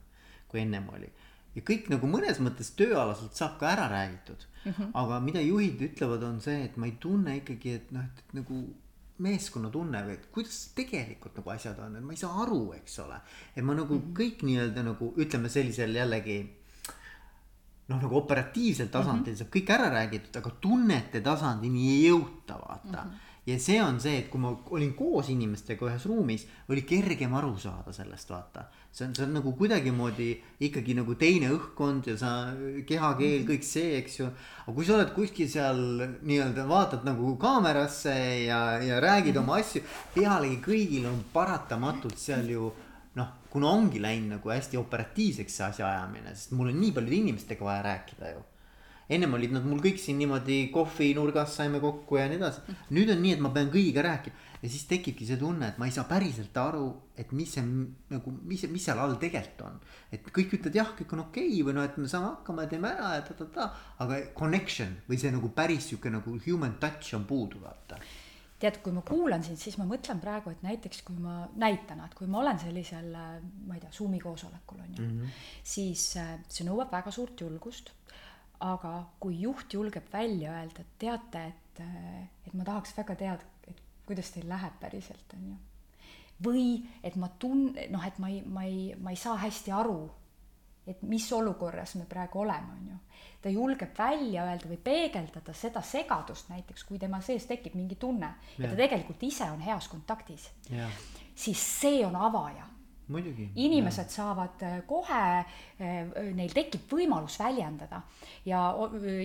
[0.48, 1.12] kui ennem oli
[1.56, 4.74] ja kõik nagu mõnes mõttes tööalaselt saab ka ära räägitud mm.
[4.76, 4.90] -hmm.
[5.02, 8.60] aga mida juhid ütlevad, on see, et ma ei tunne ikkagi, et noh, et nagu
[9.18, 13.20] meeskonnatunne või et kuidas tegelikult nagu asjad on, et ma ei saa aru, eks ole.
[13.56, 14.16] et ma nagu mm -hmm.
[14.20, 16.38] kõik nii-öelda nagu ütleme sellisel jällegi
[17.88, 19.38] noh, nagu operatiivsel tasandil mm -hmm.
[19.38, 23.08] saab kõik ära räägitud, aga tunnete tasandini ei jõuta, vaata mm.
[23.08, 27.32] -hmm ja see on see, et kui ma olin koos inimestega ühes ruumis, oli kergem
[27.38, 28.66] aru saada sellest, vaata.
[28.92, 30.28] see on, see on nagu kuidagimoodi
[30.68, 32.32] ikkagi nagu teine õhkkond ja sa,
[32.88, 34.28] kehakeel, kõik see, eks ju.
[34.66, 35.80] aga kui sa oled kuskil seal
[36.28, 39.84] nii-öelda vaatad nagu kaamerasse ja, ja räägid oma asju,
[40.16, 42.68] pealegi kõigil on paratamatult seal ju
[43.16, 47.64] noh, kuna ongi läinud nagu hästi operatiivseks see asjaajamine, sest mul on nii paljude inimestega
[47.64, 48.44] vaja rääkida ju
[49.08, 52.76] ennem olid nad mul kõik siin niimoodi kohvinurgas saime kokku ja nii edasi.
[52.92, 55.86] nüüd on nii, et ma pean kõigiga rääkima ja siis tekibki see tunne, et ma
[55.88, 56.84] ei saa päriselt aru,
[57.18, 59.80] et mis see nagu, mis, mis seal all tegelikult on.
[60.12, 62.72] et kõik ütlevad jah, kõik on okei okay, või noh, et me saame hakkama ja
[62.74, 63.68] teeme ära ja ta-ta-ta,
[64.04, 68.00] aga connection või see nagu päris sihuke nagu human touch on puudu, vaata
[68.58, 72.16] tead, kui ma kuulan sind, siis ma mõtlen praegu, et näiteks kui ma näitena, et
[72.18, 75.44] kui ma olen sellisel, ma ei tea, Zoomi koosolekul on ju mm, -hmm.
[75.62, 77.92] siis äh, see nõuab väga suurt julgust
[78.64, 81.82] aga kui juht julgeb välja öelda, et teate, et,
[82.46, 85.56] et ma tahaks väga teada, et kuidas teil läheb päriselt, on ju.
[86.44, 86.64] või
[87.02, 90.00] et ma tun-, noh, et ma ei, ma ei, ma ei saa hästi aru,
[90.88, 92.98] et mis olukorras me praegu oleme, on ju.
[93.42, 98.32] ta julgeb välja öelda või peegeldada seda segadust näiteks, kui tema sees tekib mingi tunne
[98.56, 100.50] ja, ja ta tegelikult ise on heas kontaktis,
[101.34, 102.66] siis see on avaja
[103.08, 104.12] inimesed ja.
[104.12, 105.22] saavad äh, kohe,
[105.80, 108.02] äh, neil tekib võimalus väljendada
[108.48, 108.62] ja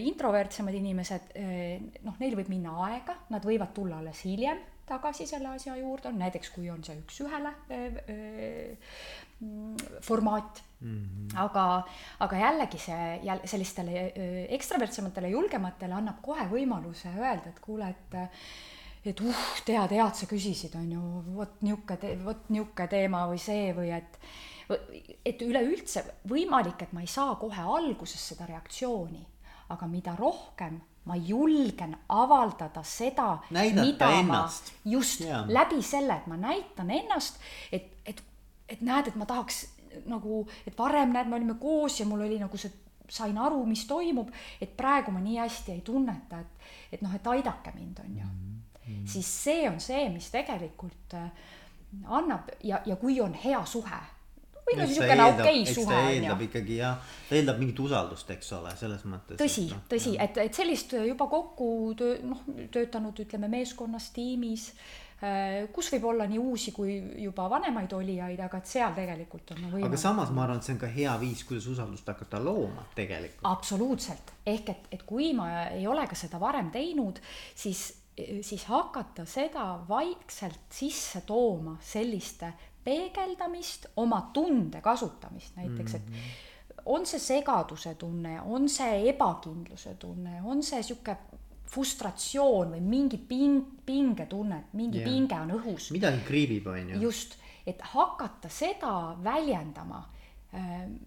[0.03, 5.53] introvertsemad inimesed, äh, noh, neil võib minna aega, nad võivad tulla alles hiljem tagasi selle
[5.55, 7.53] asja juurde, näiteks kui on see üks-ühele
[10.03, 10.97] formaat mm.
[10.97, 11.37] -hmm.
[11.39, 11.63] aga,
[12.19, 14.03] aga jällegi see jälle sellistele
[14.57, 18.19] ekstravertsematele, julgematele annab kohe võimaluse öelda, et kuule, et
[19.05, 21.03] et uh, tead, head sa küsisid, on ju,
[21.35, 24.19] vot niisugune, vot niisugune teema või see või et
[25.27, 29.21] et üleüldse võimalik, et ma ei saa kohe alguses seda reaktsiooni,
[29.75, 34.71] aga mida rohkem ma julgen avaldada seda, mida ennast.
[34.85, 35.43] ma just yeah.
[35.49, 38.23] läbi selle, et ma näitan ennast, et, et,
[38.69, 39.65] et näed, et ma tahaks
[40.09, 42.71] nagu, et varem näed, me olime koos ja mul oli nagu see,
[43.11, 44.31] sain aru, mis toimub,
[44.63, 48.23] et praegu ma nii hästi ei tunneta, et, et noh, et aidake mind, on ju
[48.23, 48.39] mm.
[48.39, 48.52] -hmm
[49.01, 51.29] mm., siis see on see, mis tegelikult äh,
[52.05, 54.01] annab ja, ja kui on hea suhe
[54.63, 56.15] või no niisugune okei suhe on ju.
[56.17, 59.37] eeldab ikkagi jah, ta eeldab mingit usaldust, eks ole, selles mõttes.
[59.39, 64.69] tõsi, no, tõsi, et, et sellist juba kokku töö, noh, töötanud, ütleme meeskonnas, tiimis,
[65.19, 69.65] äh, kus võib olla nii uusi kui juba vanemaid olijaid, aga et seal tegelikult on
[69.65, 69.89] võimalik.
[69.91, 73.43] aga samas ma arvan, et see on ka hea viis, kuidas usaldust hakata looma tegelikult.
[73.51, 77.19] absoluutselt, ehk et, et kui ma ei ole ka seda varem teinud,
[77.55, 77.89] siis
[78.41, 86.33] siis hakata seda vaikselt sisse tooma, selliste peegeldamist, oma tunde kasutamist näiteks, et mhm.
[86.85, 91.15] on see segaduse tunne, on see ebakindluse tunne, on see sihuke
[91.73, 95.09] frustratsioon või mingi ping, pingetunne, et mingi yeah.
[95.09, 95.89] pinge on õhus.
[95.95, 97.01] midagi kriibib, on ju.
[97.07, 100.03] just, et hakata seda väljendama
[100.53, 100.99] ähm,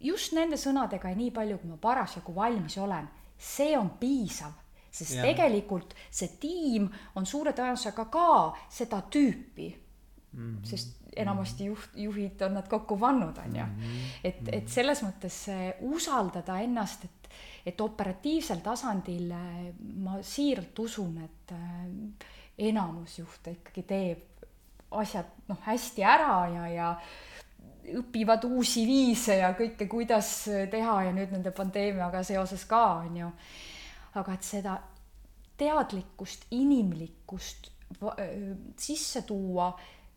[0.00, 4.63] just nende sõnadega ja nii palju, kui ma parasjagu valmis olen, see on piisav
[4.94, 5.24] sest ja.
[5.26, 6.86] tegelikult see tiim
[7.18, 8.28] on suure tõenäosusega ka
[8.70, 10.38] seda tüüpi mm.
[10.38, 10.60] -hmm.
[10.70, 13.66] sest enamasti juht, juhid on nad kokku pannud, on ju.
[14.24, 15.36] et, et selles mõttes
[15.86, 17.28] usaldada ennast, et,
[17.66, 19.30] et operatiivsel tasandil
[20.02, 21.54] ma siiralt usun, et
[22.58, 24.50] enamus juhte ikkagi teeb
[24.90, 26.90] asjad noh, hästi ära ja, ja
[27.98, 30.30] õpivad uusi viise ja kõike, kuidas
[30.72, 33.30] teha ja nüüd nende pandeemiaga seoses ka, on ju.
[34.20, 34.78] Aga et seda
[35.58, 37.70] teadlikkust, inimlikkust
[38.80, 39.68] sisse tuua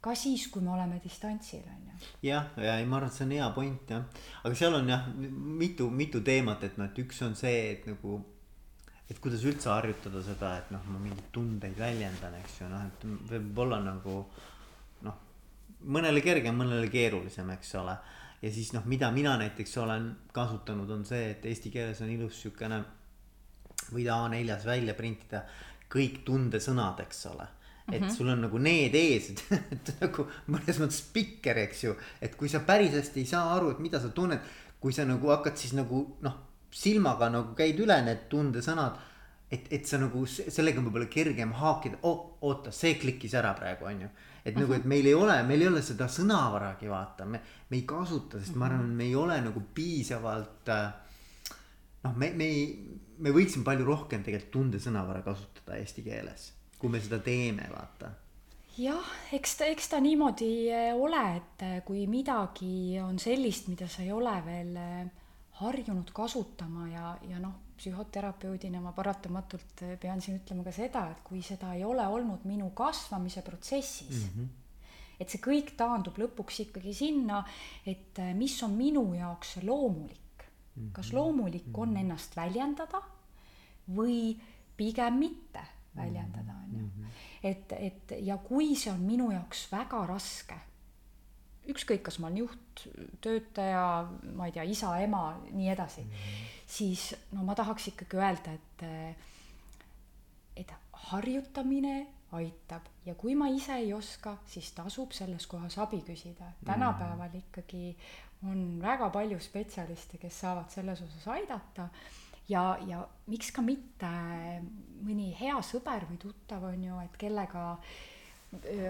[0.02, 2.08] ka siis, kui me oleme distantsil, on ju.
[2.30, 5.08] jah, ja ei, ma arvan, et see on hea point jah, aga seal on jah
[5.18, 8.20] mitu, mitu teemat, et noh, et üks on see, et nagu
[9.08, 13.08] et kuidas üldse harjutada seda, et noh, ma mingeid tundeid väljendan, eks ju, noh, et
[13.32, 14.20] võib olla nagu
[15.08, 15.20] noh,
[15.98, 17.98] mõnele kergem, mõnele keerulisem, eks ole.
[18.44, 22.44] ja siis noh, mida mina näiteks olen kasutanud, on see, et eesti keeles on ilus
[22.46, 22.84] siukene,
[23.94, 25.44] võid A4-s välja printida
[25.90, 27.48] kõik tundesõnad, eks ole
[27.92, 28.12] et -hmm.
[28.12, 32.50] sul on nagu need ees, et, et nagu mõnes mõttes spikker, eks ju, et kui
[32.52, 34.44] sa päris hästi ei saa aru, et mida sa tunned,
[34.80, 36.36] kui sa nagu hakkad siis nagu noh
[36.72, 39.06] silmaga nagu käid üle need tundesõnad.
[39.52, 43.86] et, et sa nagu sellega on võib-olla kergem haakida oh,, oota, see klikkis ära praegu
[43.88, 44.10] on ju.
[44.44, 44.62] et uh -huh.
[44.62, 48.40] nagu, et meil ei ole, meil ei ole seda sõnavaragi vaata, me, me ei kasuta,
[48.40, 48.60] sest uh -huh.
[48.60, 50.70] ma arvan, me ei ole nagu piisavalt.
[50.70, 50.94] Äh,
[52.04, 57.02] noh, me, me ei, me võiksime palju rohkem tegelikult tundesõnavara kasutada eesti keeles, kui me
[57.04, 58.14] seda teeme, vaata
[58.78, 63.88] jah, eks ta, eks ta niimoodi äh, ole, et äh, kui midagi on sellist, mida
[63.90, 64.76] sa ei ole veel
[65.58, 71.44] harjunud kasutama ja, ja noh, psühhoterapeudina ma paratamatult pean siin ütlema ka seda, et kui
[71.46, 74.48] seda ei ole olnud minu kasvamise protsessis mm, -hmm.
[75.20, 77.44] et see kõik taandub lõpuks ikkagi sinna,
[77.86, 80.24] et eh, mis on minu jaoks loomulik.
[80.94, 81.98] Kas loomulik on mhm.
[82.06, 83.02] ennast väljendada
[83.96, 84.38] või
[84.78, 85.64] pigem mitte
[85.96, 86.86] väljendada, on ju.
[86.86, 87.06] Mhm.
[87.44, 90.58] et, et ja kui see on minu jaoks väga raske
[91.68, 92.84] ükskõik, kas ma olen juht,
[93.24, 93.86] töötaja,
[94.36, 96.52] ma ei tea, isa, ema, nii edasi mm, -hmm.
[96.68, 98.86] siis no ma tahaks ikkagi öelda, et,
[100.56, 100.72] et
[101.10, 106.52] harjutamine aitab ja kui ma ise ei oska, siis tasub selles kohas abi küsida.
[106.66, 107.98] tänapäeval ikkagi
[108.44, 111.88] on väga palju spetsialiste, kes saavad selles osas aidata
[112.50, 114.12] ja, ja miks ka mitte
[115.06, 117.64] mõni hea sõber või tuttav on ju, et kellega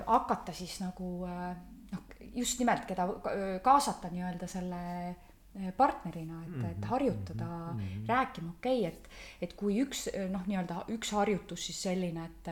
[0.06, 2.04] hakata siis nagu noh,
[2.36, 3.08] just nimelt, keda
[3.64, 4.82] kaasata nii-öelda selle
[5.78, 8.08] partnerina, et -hmm, et mhm, harjutada mm -hmm.
[8.08, 9.10] rääkima, okei okay,, et,
[9.42, 12.52] et kui üks noh, nii-öelda üks harjutus siis selline, et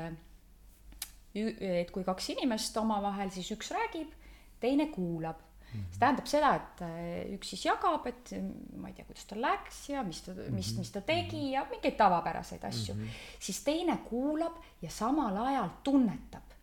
[1.62, 4.12] et kui kaks inimest omavahel, siis üks räägib,
[4.60, 5.36] teine kuulab.
[5.71, 8.34] See tähendab seda, et eh, üks siis jagab, et
[8.78, 11.51] ma ei tea, kuidas tal läks ja mis ta, mis, mhm, mis ta tegi mhm.
[11.54, 13.01] ja mingeid tavapäraseid asju mm.
[13.01, 13.19] -hmm.
[13.39, 16.56] siis teine kuulab ja samal ajal tunnetab,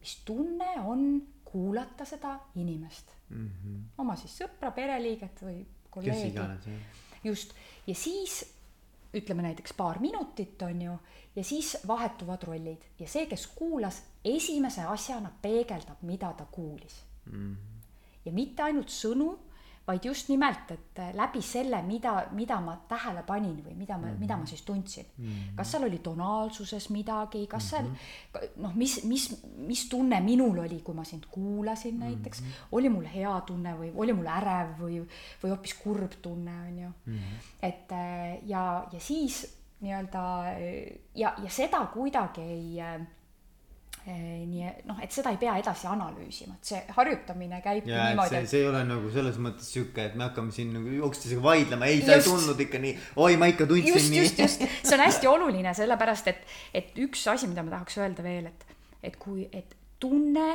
[0.00, 3.50] mis tunne on kuulata seda inimest mm.
[3.50, 3.82] -hmm.
[3.98, 6.38] oma siis sõpra, pereliiget või kolleegi.
[7.24, 7.52] just,
[7.86, 8.44] ja siis
[9.14, 10.98] ütleme näiteks paar minutit, on ju,
[11.36, 17.32] ja siis vahetuvad rollid ja see, kes kuulas, esimese asjana peegeldab, mida ta kuulis mm.
[17.32, 17.79] -hmm.
[18.24, 19.30] Ja mitte ainult sõnu
[19.90, 24.06] vaid just nimelt, et äh, läbi selle, mida, mida ma tähele panin või mida ma
[24.06, 24.22] mm, -hmm.
[24.22, 25.26] mida ma siis tundsin mm.
[25.26, 25.54] -hmm.
[25.56, 28.56] kas seal oli tonaalsuses midagi, kas seal mm -hmm.
[28.62, 32.66] noh, mis, mis, mis tunne minul oli, kui ma sind kuulasin näiteks mm, -hmm.
[32.72, 35.00] oli mul hea tunne või oli mul ärev või,
[35.42, 37.14] või hoopis kurb tunne, on ju mm.
[37.14, 37.48] -hmm.
[37.62, 40.22] et äh, ja, ja siis nii-öelda
[41.14, 43.00] ja, ja seda kuidagi ei äh,
[44.06, 48.32] nii noh, et seda ei pea edasi analüüsima, et see harjutamine käibki ja, niimoodi.
[48.32, 51.90] see, see ei ole nagu selles mõttes sihuke, et me hakkame siin nagu üksteisega vaidlema,
[51.90, 54.22] ei, sa ei tundnud ikka nii, oi, ma ikka tundsin just, nii.
[54.24, 58.24] just, just, see on hästi oluline, sellepärast et, et üks asi, mida ma tahaks öelda
[58.24, 58.66] veel, et,
[59.10, 60.48] et kui, et tunne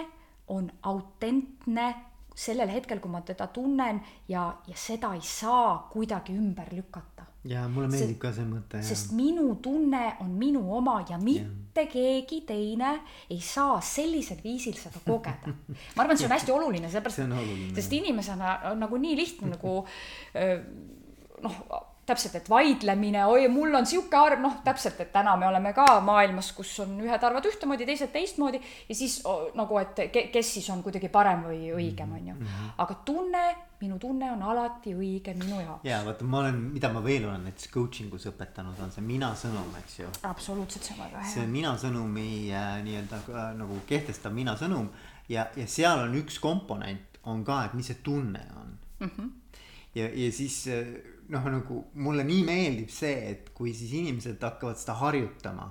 [0.54, 1.88] on autentne
[2.36, 7.68] sellel hetkel, kui ma teda tunnen ja, ja seda ei saa kuidagi ümber lükata ja
[7.70, 8.82] mulle meeldib ka see mõte.
[8.86, 11.90] sest minu tunne on minu oma ja mitte ja.
[11.92, 12.92] keegi teine
[13.30, 15.54] ei saa sellisel viisil seda kogeda.
[15.96, 19.82] ma arvan, see on hästi oluline, sellepärast, sest inimesena on nagu nii lihtne nagu
[21.46, 21.60] noh
[22.06, 25.86] täpselt, et vaidlemine, oi, mul on sihuke arv, noh, täpselt, et täna me oleme ka
[26.06, 30.52] maailmas, kus on ühed arvavad ühtemoodi, teised teistmoodi ja siis oh, nagu, et ke, kes
[30.58, 32.36] siis on kuidagi parem või õigem, on ju.
[32.36, 32.68] Mhm.
[32.84, 33.46] aga tunne,
[33.82, 35.88] minu tunne on alati õige minu jaoks.
[35.88, 39.34] ja vaata, ma olen, mida ma veel olen näiteks coaching us õpetanud, on see mina
[39.40, 40.12] sõnum, eks ju.
[40.30, 41.34] absoluutselt, see on väga hea.
[41.34, 44.92] see mina sõnumi äh, nii-öelda äh, nagu kehtestav mina sõnum
[45.30, 49.10] ja, ja seal on üks komponent on ka, et mis see tunne on mm.
[49.10, 49.60] -hmm.
[49.96, 54.80] ja, ja siis äh, noh, nagu mulle nii meeldib see, et kui siis inimesed hakkavad
[54.80, 55.70] seda harjutama,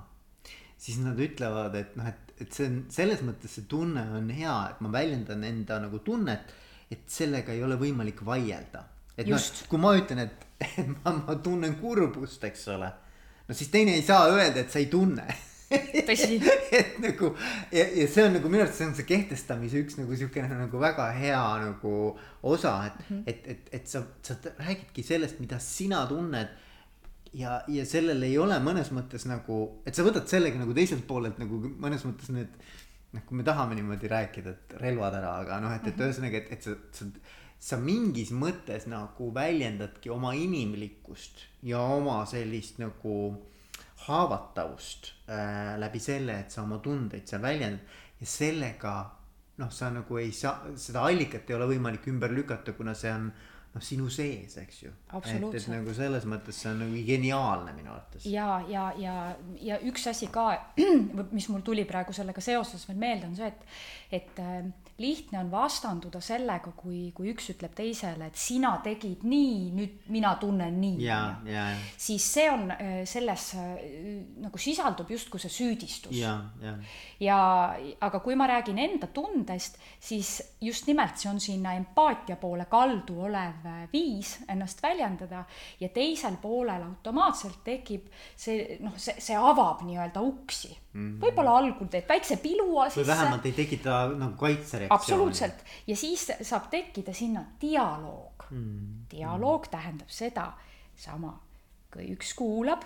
[0.77, 4.57] siis nad ütlevad, et noh, et, et see on selles mõttes see tunne on hea,
[4.73, 6.53] et ma väljendan enda nagu tunnet,
[6.91, 8.83] et sellega ei ole võimalik vaielda.
[9.17, 12.91] et noh, kui ma ütlen, et, et ma, ma tunnen kurbust, eks ole,
[13.47, 15.25] no siis teine ei saa öelda, et sa ei tunne
[15.69, 16.37] tõsi
[16.79, 17.31] et nagu
[17.73, 20.81] ja, ja see on nagu minu arust see on see kehtestamise üks nagu siukene nagu
[20.81, 21.95] väga hea nagu
[22.43, 23.23] osa, et mm, -hmm.
[23.25, 26.53] et, et, et sa, sa räägidki sellest, mida sina tunned
[27.35, 31.39] ja, ja sellel ei ole mõnes mõttes nagu, et sa võtad sellega nagu teiselt poolelt
[31.41, 32.59] nagu mõnes mõttes need.
[33.15, 36.03] noh, kui me tahame niimoodi rääkida, et relvad ära, aga noh, et, et mhm.
[36.03, 37.05] ühesõnaga, et, et sa, sa,
[37.59, 43.15] sa mingis mõttes nagu väljendadki oma inimlikkust ja oma sellist nagu
[44.07, 48.95] haavatavust äh, läbi selle, et sa oma tundeid seal väljendad ja sellega
[49.61, 53.29] noh, sa nagu ei saa, seda allikat ei ole võimalik ümber lükata, kuna see on
[53.75, 54.91] noh, sinu sees, eks ju.
[55.19, 58.27] et, et nagu selles mõttes see on nagu geniaalne minu arvates.
[58.31, 59.15] ja, ja, ja,
[59.61, 60.47] ja üks asi ka,
[61.35, 63.79] mis mul tuli praegu sellega seoses veel meelde, on see, et,
[64.19, 69.57] et äh, lihtne on vastanduda sellega, kui, kui üks ütleb teisele, et sina tegid nii,
[69.75, 71.03] nüüd mina tunnen nii.
[71.99, 73.73] siis see on äh, selles äh,
[74.45, 76.15] nagu sisaldub justkui see süüdistus.
[76.15, 76.77] ja, ja.
[77.19, 77.37] Ja
[78.01, 83.21] aga kui ma räägin enda tundest, siis just nimelt see on sinna empaatia poole kaldu
[83.27, 85.45] olev äh, viis ennast väljendada
[85.79, 90.73] ja teisel poolel automaatselt tekib see noh, see, see avab nii-öelda uksi.
[90.95, 91.21] Mm -hmm..
[91.23, 93.01] võib-olla algul teed väikse pilua sisse.
[93.01, 94.95] või vähemalt ei tekita nagu kaitsereaktsiooni.
[94.95, 95.65] Absoluutselt.
[95.87, 98.49] Ja siis saab tekkida sinna dialoog.
[98.49, 99.05] Mm..
[99.11, 100.51] dialoog tähendab seda
[100.95, 101.39] sama,
[101.93, 102.83] kui üks kuulab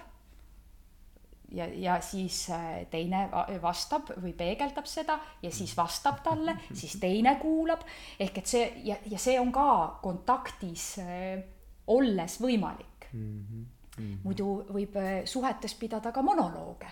[1.52, 3.28] ja, ja siis äh, teine
[3.62, 7.84] vastab või peegeldab seda ja siis vastab talle, siis teine kuulab.
[8.20, 11.42] ehk et see ja, ja see on ka kontaktis äh,
[11.88, 13.20] olles võimalik mm.
[13.20, 13.66] -hmm.
[14.00, 14.18] Mm -hmm.
[14.24, 16.88] muidu võib äh, suhetes pidada ka monolooge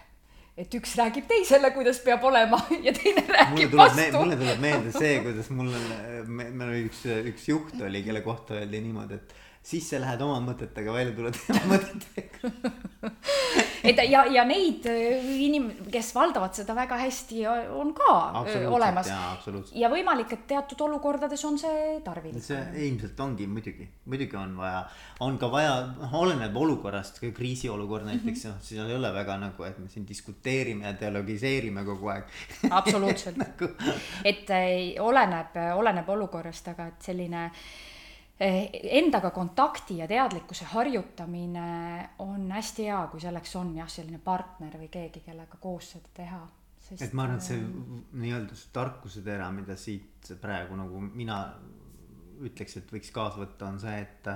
[0.57, 4.17] et üks räägib teisele, kuidas peab olema ja teine räägib mulle vastu.
[4.17, 8.53] mulle tuleb meelde see, kuidas mul on, meil oli üks, üks juht oli, kelle kohta
[8.53, 9.35] öeldi niimoodi, et
[9.67, 12.51] sisse lähed oma mõtetega, välja tuled tema mõtetega
[13.89, 17.41] et ja, ja neid äh, inim-, kes valdavad seda väga hästi,
[17.75, 18.13] on ka
[18.43, 19.09] äh, olemas.
[19.75, 22.43] ja võimalik, et teatud olukordades on see tarvilik.
[22.43, 24.85] see ilmselt ongi muidugi, muidugi on vaja,
[25.25, 28.55] on ka vaja, noh oleneb olukorrast, kriisiolukord näiteks mm, -hmm.
[28.55, 32.31] noh siis ei ole väga nagu, et me siin diskuteerime ja dialogiseerime kogu aeg
[32.69, 33.73] absoluutselt nagu...
[34.23, 37.61] et äh, oleneb, oleneb olukorrast, aga et selline äh,
[38.39, 44.91] endaga kontakti ja teadlikkuse harjutamine on hästi hea, kui selleks on jah, selline partner või
[44.93, 46.43] keegi, kellega koos seda teha.
[47.01, 51.41] et ma arvan, et see äh, nii-öelda see tarkusetera, mida siit praegu nagu mina
[52.45, 54.31] ütleks, et võiks kaasa võtta, on see, et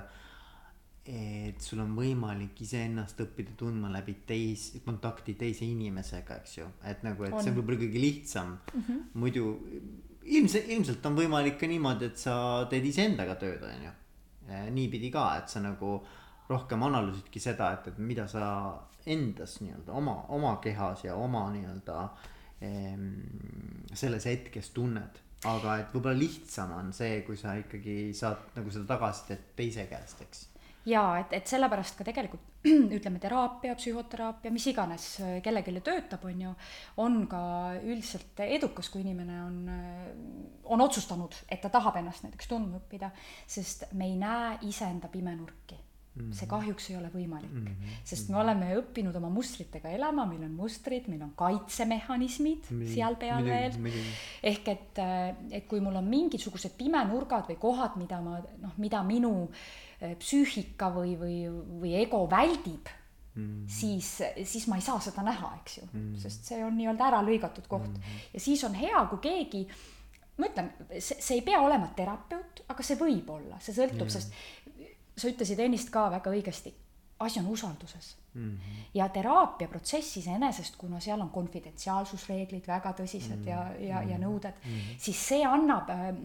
[1.11, 7.01] et sul on võimalik iseennast õppida tundma läbi teis-, kontakti teise inimesega, eks ju, et
[7.05, 7.41] nagu, et on.
[7.41, 8.83] see on võib-olla kõige lihtsam mm.
[8.87, 8.99] -hmm.
[9.13, 9.45] muidu
[10.23, 12.35] ilmselt, ilmselt on võimalik ka niimoodi, et sa
[12.69, 13.95] teed iseendaga tööd, on ju.
[14.75, 15.99] niipidi ka, et sa nagu
[16.51, 18.45] rohkem analüüsidki seda, et, et mida sa
[19.07, 21.97] endas nii-öelda oma, oma kehas ja oma nii-öelda
[22.61, 23.07] ehm,
[23.93, 25.21] selles hetkes tunned.
[25.41, 30.21] aga et võib-olla lihtsam on see, kui sa ikkagi saad nagu seda tagasisidet teise käest,
[30.21, 30.50] eks
[30.85, 32.65] jaa, et, et sellepärast ka tegelikult
[32.97, 36.55] ütleme, teraapia, psühhoteraapia, mis iganes äh, kellelegi töötab, on ju,
[37.03, 37.43] on ka
[37.81, 40.09] üldiselt edukas, kui inimene on, äh,
[40.73, 43.11] on otsustanud, et ta tahab ennast näiteks tundma õppida,
[43.49, 46.35] sest me ei näe iseenda pimenurki Mm -hmm.
[46.35, 47.99] see kahjuks ei ole võimalik mm, -hmm.
[48.03, 53.15] sest me oleme õppinud oma mustritega elama, meil on mustrid, meil on kaitsemehhanismid Mii, seal
[53.15, 53.71] peal veel.
[54.43, 59.03] ehk et, äh, et kui mul on mingisugused pimenurgad või kohad, mida ma noh, mida
[59.03, 61.37] minu äh, Äh, psüühika või, või,
[61.81, 62.89] või ego väldib
[63.35, 63.67] mm, -hmm.
[63.67, 66.19] siis, siis ma ei saa seda näha, eks ju mm, -hmm.
[66.19, 67.95] sest see on nii-öelda ära lõigatud koht mm.
[67.95, 68.29] -hmm.
[68.33, 69.67] ja siis on hea, kui keegi,
[70.37, 74.17] ma ütlen, see, see ei pea olema terapeut, aga see võib olla, see sõltub yeah.,
[74.17, 74.33] sest
[75.17, 76.73] sa ütlesid ennist ka väga õigesti,
[77.21, 78.49] asi on usalduses mm.
[78.49, 78.85] -hmm.
[78.93, 83.49] ja teraapiaprotsess iseenesest, kuna seal on konfidentsiaalsusreeglid väga tõsised mm -hmm.
[83.49, 84.97] ja, ja, ja nõuded mm, -hmm.
[84.97, 86.15] siis see annab äh,,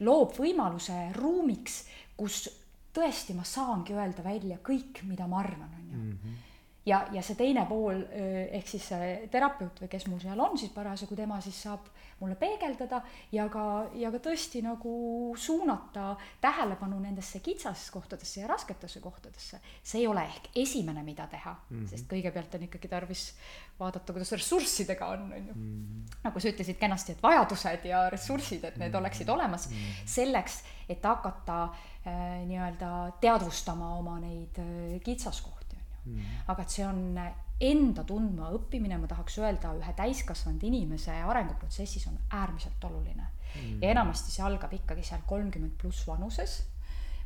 [0.00, 1.84] loob võimaluse ruumiks,
[2.16, 2.61] kus
[2.92, 6.12] tõesti, ma saangi öelda välja kõik, mida ma arvan, on ju mm.
[6.12, 6.40] -hmm.
[6.86, 8.88] ja, ja see teine pool ehk siis
[9.30, 11.88] terapeut või kes mul seal on siis parasjagu, tema siis saab
[12.22, 13.64] mulle peegeldada ja ka,
[13.98, 19.60] ja ka tõesti nagu suunata tähelepanu nendesse kitsaskohtadesse ja rasketesse kohtadesse.
[19.82, 21.88] see ei ole ehk esimene, mida teha mm, -hmm.
[21.88, 23.34] sest kõigepealt on ikkagi tarvis
[23.78, 25.86] vaadata, kuidas ressurssidega on, on ju mm.
[25.86, 26.20] -hmm.
[26.24, 30.06] nagu sa ütlesid kenasti, et vajadused ja ressursid, et need oleksid olemas mm -hmm.
[30.06, 31.78] selleks, et hakata Äh,
[32.10, 32.90] nii-öelda
[33.22, 36.16] teadvustama oma neid äh, kitsaskohti, on ju.
[36.16, 36.42] Mm.
[36.50, 37.02] aga et see on
[37.62, 43.78] enda tundma õppimine, ma tahaks öelda, ühe täiskasvanud inimese arenguprotsessis on äärmiselt oluline mm..
[43.82, 46.58] ja enamasti see algab ikkagi seal kolmkümmend pluss vanuses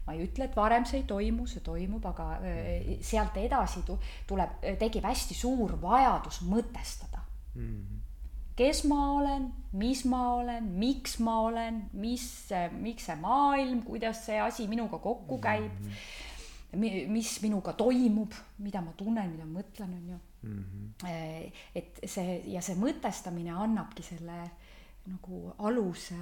[0.07, 3.01] ma ei ütle, et varem see ei toimu, see toimub, aga mm.
[3.03, 3.99] sealt edasi tu-,
[4.29, 7.24] tuleb, tekib hästi suur vajadus mõtestada
[7.55, 8.06] mm
[8.57, 12.25] kes ma olen, mis ma olen, miks ma olen, mis,
[12.81, 15.91] miks see maailm, kuidas see asi minuga kokku käib mm.
[16.73, 17.09] -hmm.
[17.13, 20.65] mis minuga toimub, mida ma tunnen, mida ma mõtlen, on ju mm.
[20.65, 21.53] -hmm.
[21.75, 24.51] et see ja see mõtestamine annabki selle
[25.07, 26.17] nagu aluse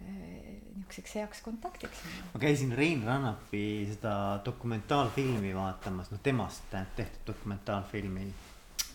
[0.00, 1.98] eh, niisuguseks heaks kontaktiks.
[2.34, 6.64] ma käisin Rein Rannapi seda dokumentaalfilmi vaatamas, noh temast
[6.96, 8.26] tehtud dokumentaalfilmi.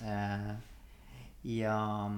[0.03, 0.55] Äh,
[1.43, 2.09] ja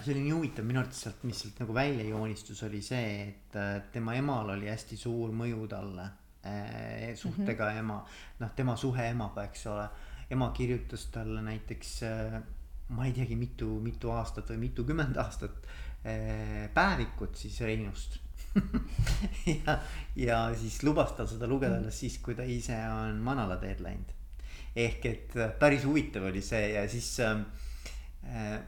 [0.00, 3.58] see oli nii huvitav minu arvates sealt, mis sealt nagu välja joonistus, oli see, et
[3.92, 6.06] tema emal oli hästi suur mõju talle
[6.48, 7.78] äh, suhtega mm -hmm.
[7.78, 7.98] ema,
[8.40, 9.88] noh, tema suhe emaga, eks ole.
[10.30, 12.42] ema kirjutas talle näiteks äh,,
[12.88, 15.66] ma ei teagi, mitu, mitu aastat või mitukümmend aastat
[16.06, 18.18] äh, päevikut siis Reinust
[19.66, 19.78] ja,
[20.16, 24.12] ja siis lubas tal seda lugeda alles siis, kui ta ise on manalateed läinud.
[24.76, 27.71] ehk et päris huvitav oli see ja siis äh, Äh,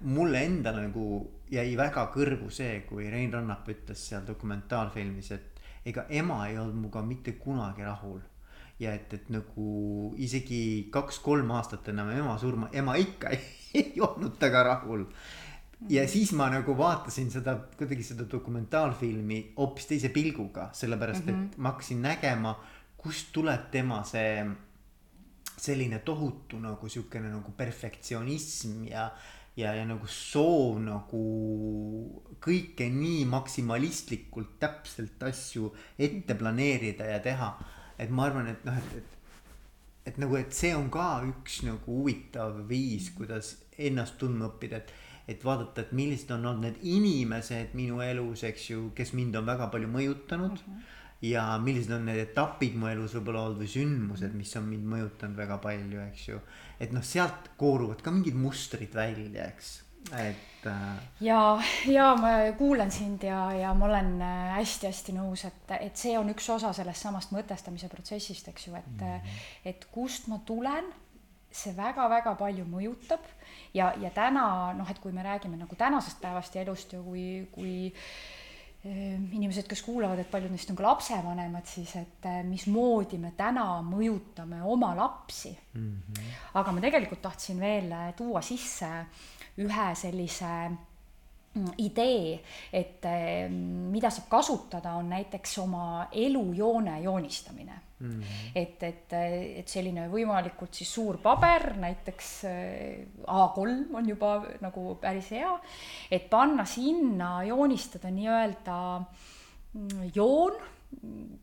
[0.02, 1.04] mulle endale nagu
[1.50, 6.78] jäi väga kõrvu see, kui Rein Rannap ütles seal dokumentaalfilmis, et ega ema ei olnud
[6.78, 8.20] minuga mitte kunagi rahul.
[8.82, 13.44] ja et, et nagu isegi kaks-kolm aastat enam ema surma, ema ikka ei,
[13.80, 15.04] ei olnud temaga rahul.
[15.88, 16.10] ja mhm.
[16.10, 21.46] siis ma nagu vaatasin seda kuidagi seda dokumentaalfilmi hoopis teise pilguga, sellepärast mm -hmm.
[21.52, 22.56] et ma hakkasin nägema,
[22.96, 24.46] kust tuleb tema see
[25.56, 29.10] selline tohutu nagu siukene nagu perfektsionism ja
[29.56, 31.22] ja, ja nagu soov nagu
[32.44, 37.54] kõike nii maksimalistlikult täpselt asju ette planeerida ja teha.
[37.98, 39.18] et ma arvan, et noh, et, et,
[40.10, 45.00] et nagu, et see on ka üks nagu huvitav viis, kuidas ennast tundma õppida, et
[45.24, 49.46] et vaadata, et millised on olnud need inimesed minu elus, eks ju, kes mind on
[49.48, 50.74] väga palju mõjutanud mm.
[50.74, 50.90] -hmm
[51.24, 55.40] ja millised on need etapid mu elus võib-olla olnud või sündmused, mis on mind mõjutanud
[55.40, 56.40] väga palju, eks ju.
[56.82, 59.70] et noh, sealt kooruvad ka mingid mustrid välja, eks,
[60.12, 60.98] et äh....
[61.24, 61.40] ja,
[61.90, 64.18] ja ma kuulan sind ja, ja ma olen
[64.56, 68.76] hästi-hästi äh, nõus, et, et see on üks osa sellest samast mõtestamise protsessist, eks ju,
[68.78, 69.40] et mm, -hmm.
[69.72, 70.92] et kust ma tulen
[71.54, 73.22] see väga-väga palju mõjutab
[73.74, 74.46] ja, ja täna
[74.76, 77.92] noh, et kui me räägime nagu tänasest päevast ja elust ja kui, kui
[78.84, 83.78] inimesed, kes kuulavad, et paljud neist on ka lapsevanemad, siis et eh, mismoodi me täna
[83.86, 85.86] mõjutame oma lapsi mm.
[85.86, 86.34] -hmm.
[86.60, 88.90] aga ma tegelikult tahtsin veel eh, tuua sisse
[89.64, 90.50] ühe sellise
[91.78, 92.40] idee,
[92.72, 98.50] et eh, mida saab kasutada, on näiteks oma elujoone joonistamine Mm -hmm.
[98.54, 99.12] et, et,
[99.56, 105.52] et selline võimalikult siis suur paber, näiteks äh, A3 on juba nagu päris hea,
[106.10, 110.58] et panna sinna, joonistada nii-öelda mm, joon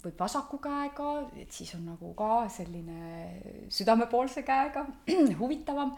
[0.01, 4.85] võib vasaku käega, et siis on nagu ka selline südamepoolse käega
[5.41, 5.93] huvitavam.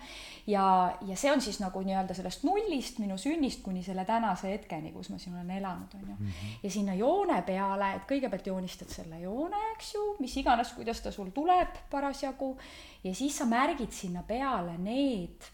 [0.48, 0.66] ja,
[1.08, 5.10] ja see on siis nagu nii-öelda sellest nullist, minu sünnist kuni selle tänase hetkeni, kus
[5.14, 6.28] ma siin olen elanud, on ju mm.
[6.28, 6.60] -hmm.
[6.64, 11.12] ja sinna joone peale, et kõigepealt joonistad selle joone, eks ju, mis iganes, kuidas ta
[11.12, 12.58] sul tuleb parasjagu.
[13.04, 15.52] ja siis sa märgid sinna peale need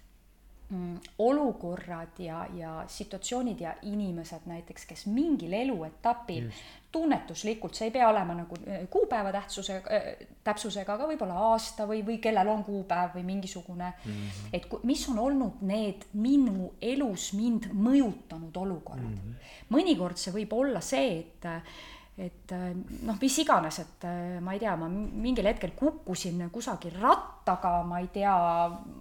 [0.69, 7.93] mm, olukorrad ja, ja situatsioonid ja inimesed näiteks, kes mingil eluetapil Just tunnetuslikult, see ei
[7.93, 10.07] pea olema nagu äh, kuupäeva tähtsuse, äh,
[10.43, 14.11] täpsusega, aga võib-olla aasta või, või kellel on kuupäev või mingisugune mm.
[14.15, 14.57] -hmm.
[14.57, 19.21] et mis on olnud need minu elus mind mõjutanud olukorrad mm.
[19.21, 19.55] -hmm.
[19.77, 21.49] mõnikord see võib olla see, et
[22.19, 22.71] et äh,
[23.07, 28.01] noh, mis iganes, et äh, ma ei tea, ma mingil hetkel kukkusin kusagil rattaga, ma
[28.03, 28.33] ei tea,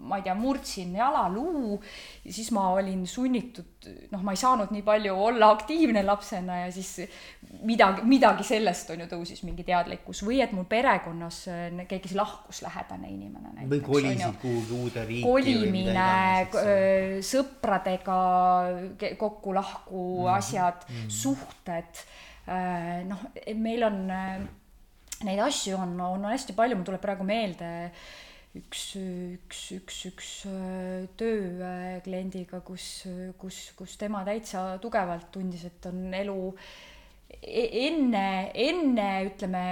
[0.06, 1.80] ma ei tea, murdsin jalaluu
[2.22, 6.68] ja siis ma olin sunnitud, noh, ma ei saanud nii palju olla aktiivne lapsena ja
[6.74, 7.08] siis
[7.66, 12.62] midagi, midagi sellest on ju tõusis mingi teadlikkus või et mul perekonnas äh, keegi lahkus,
[12.68, 13.72] lähedane inimene näiteks.
[13.74, 15.26] või kolisid kuhugi uude riiki.
[15.26, 16.06] kolimine,
[17.26, 18.22] sõpradega
[19.18, 20.38] kokku lahku mm -hmm.
[20.38, 21.10] asjad mm, -hmm.
[21.10, 22.06] suhted
[22.48, 23.26] noh,
[23.56, 24.40] meil on äh,
[25.26, 27.68] neid asju on, on hästi palju, mul tuleb praegu meelde
[28.58, 33.04] üks, üks, üks, üks äh, töö kliendiga, kus,
[33.40, 36.38] kus, kus tema täitsa tugevalt tundis, et on elu
[37.42, 38.26] e-, enne,
[38.56, 39.64] enne ütleme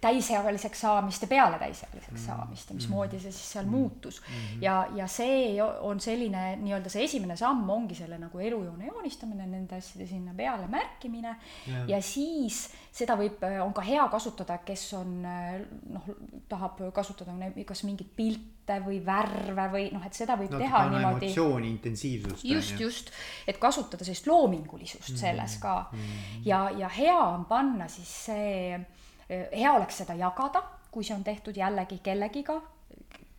[0.00, 4.22] täisealiseks saamist ja peale täisealiseks saamist ja mismoodi see siis seal muutus.
[4.60, 9.78] ja, ja see on selline nii-öelda see esimene samm ongi selle nagu elujoone joonistamine, nende
[9.78, 11.36] asjade sinna peale märkimine
[11.66, 11.88] Jah.
[11.88, 12.66] ja siis
[12.96, 16.12] seda võib, on ka hea kasutada, kes on noh,
[16.48, 17.34] tahab kasutada
[17.68, 22.44] kas mingeid pilte või värve või noh, et seda võib teha natukene niimoodi emotsiooni intensiivsust.
[22.48, 23.12] just, just,
[23.46, 25.20] et kasutada sellist loomingulisust mm -hmm.
[25.20, 25.98] selles ka mm.
[25.98, 26.46] -hmm.
[26.48, 28.80] ja, ja hea on panna siis see,
[29.28, 32.60] hea oleks seda jagada, kui see on tehtud jällegi kellegiga,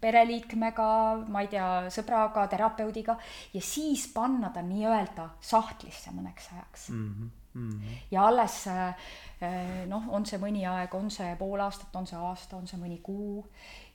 [0.01, 0.87] pereliikmega,
[1.33, 3.17] ma ei tea, sõbraga, terapeudiga
[3.53, 7.09] ja siis panna ta nii-öelda sahtlisse mõneks ajaks mm.
[7.09, 7.35] -hmm.
[7.57, 7.97] Mm -hmm.
[8.11, 12.57] ja alles eh, noh, on see mõni aeg, on see pool aastat, on see aasta,
[12.57, 13.47] on see mõni kuu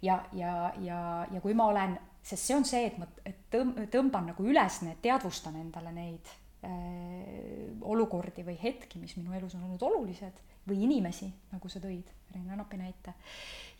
[0.03, 3.07] ja, ja, ja, ja kui ma olen, sest see on see, et ma
[3.53, 6.27] tõmb-, tõmban nagu üles need, teadvustan endale neid
[6.65, 6.71] äh,
[7.81, 12.51] olukordi või hetki, mis minu elus on olnud olulised või inimesi, nagu sa tõid, Rein
[12.51, 13.15] Anapi näite.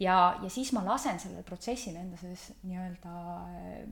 [0.01, 3.15] ja, ja siis ma lasen sellel protsessil enda sees nii-öelda
[3.49, 3.87] äh,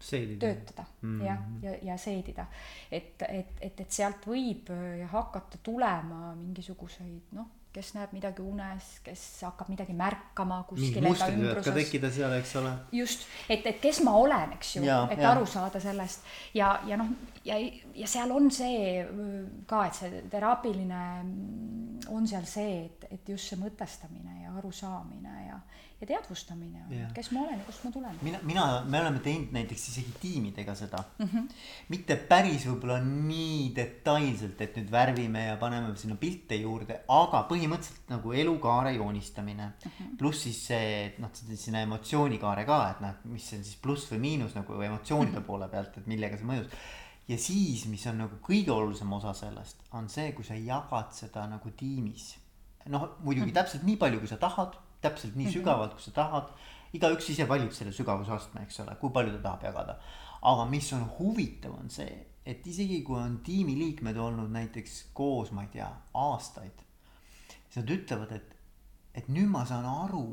[0.00, 0.46] seedida.
[0.46, 1.20] töötada mm.
[1.20, 1.26] -hmm.
[1.26, 2.46] jah, ja, ja seedida.
[2.90, 4.70] et, et, et, et sealt võib
[5.12, 11.74] hakata tulema mingisuguseid noh, kes näeb midagi unes, kes hakkab midagi märkama kuskil enda ümbruses.
[11.76, 12.72] tekkida seal, eks ole.
[12.96, 15.32] just, et, et kes ma olen, eks ju, et jaa.
[15.34, 16.24] aru saada sellest
[16.56, 17.12] ja, ja noh,
[17.44, 17.58] ja,
[17.94, 19.04] ja seal on see
[19.68, 25.46] ka, et see teraapiline mm, on seal see, et, et just see mõtestamine ja arusaamine
[25.48, 25.60] ja,
[26.00, 28.18] ja teadvustamine on Jah., kes ma olen ja kust ma tulen.
[28.22, 31.28] mina, mina, me oleme teinud näiteks isegi tiimidega seda mm.
[31.32, 31.46] -hmm.
[31.88, 38.12] mitte päris võib-olla nii detailselt, et nüüd värvime ja paneme sinna pilte juurde, aga põhimõtteliselt
[38.12, 40.12] nagu elukaare joonistamine mm -hmm..
[40.20, 44.20] pluss siis see, et noh, sinna emotsioonikaare ka, et noh, mis on siis pluss või
[44.28, 45.46] miinus nagu emotsioonide mm -hmm.
[45.48, 46.66] poole pealt, et millega see mõjus.
[47.28, 51.46] ja siis, mis on nagu kõige olulisem osa sellest, on see, kui sa jagad seda
[51.46, 52.34] nagu tiimis.
[52.86, 56.52] noh, muidugi täpselt nii palju, kui sa tahad, täpselt nii sügavalt, kui sa tahad.
[56.96, 59.98] Igaüks ise valib selle sügavusastme, eks ole, kui palju ta tahab jagada.
[60.46, 62.12] aga mis on huvitav, on see,
[62.46, 66.84] et isegi kui on tiimiliikmed olnud näiteks koos, ma ei tea, aastaid.
[67.48, 68.52] siis nad ütlevad, et,
[69.14, 70.26] et nüüd ma saan aru,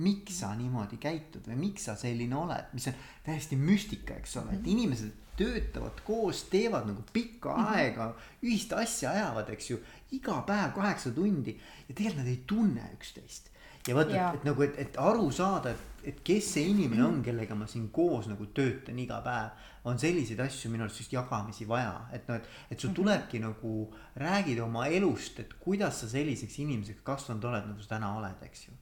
[0.00, 2.96] miks sa niimoodi käitud või miks sa selline oled, mis on
[3.26, 8.10] täiesti müstika, eks ole, et inimesed töötavad koos, teevad nagu pikka aega,
[8.44, 9.78] ühist asja ajavad, eks ju,
[10.16, 11.54] iga päev kaheksa tundi
[11.88, 13.50] ja tegelikult nad ei tunne üksteist
[13.88, 14.34] ja Jaa.
[14.34, 17.88] et, nagu, et, et aru saada, et, et kes see inimene on, kellega ma siin
[17.92, 19.66] koos nagu töötan iga päev.
[19.84, 23.88] on selliseid asju minu arust just jagamisi vaja, et noh, et, et sul tulebki nagu
[24.20, 28.66] räägid oma elust, et kuidas sa selliseks inimeseks kasvanud oled, nagu sa täna oled, eks
[28.66, 28.76] ju.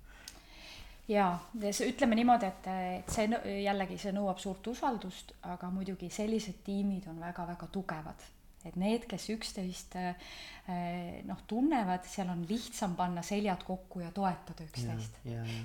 [1.71, 2.67] see ütleme niimoodi, et,
[2.99, 3.29] et see
[3.63, 8.27] jällegi see nõuab suurt usaldust, aga muidugi sellised tiimid on väga-väga tugevad.
[8.67, 10.15] Et need, kes üksteist eh,
[11.25, 15.21] noh, tunnevad, seal on lihtsam panna seljad kokku ja toetada üksteist.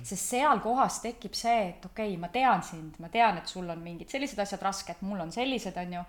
[0.06, 3.68] sest seal kohas tekib see, et okei okay,, ma tean sind, ma tean, et sul
[3.70, 6.04] on mingid sellised asjad rasked, mul on sellised, on ju.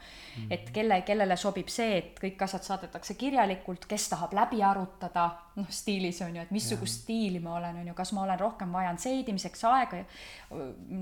[0.50, 5.70] et kelle, kellele sobib see, et kõik asjad saadetakse kirjalikult, kes tahab läbi arutada, noh
[5.72, 9.00] stiilis on ju, et missugust stiili ma olen, on ju, kas ma olen rohkem vajan
[9.00, 10.02] seedimiseks aega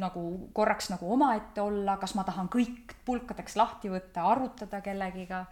[0.02, 5.48] nagu korraks nagu omaette olla, kas ma tahan kõik pulkadeks lahti võtta, arutada kellegiga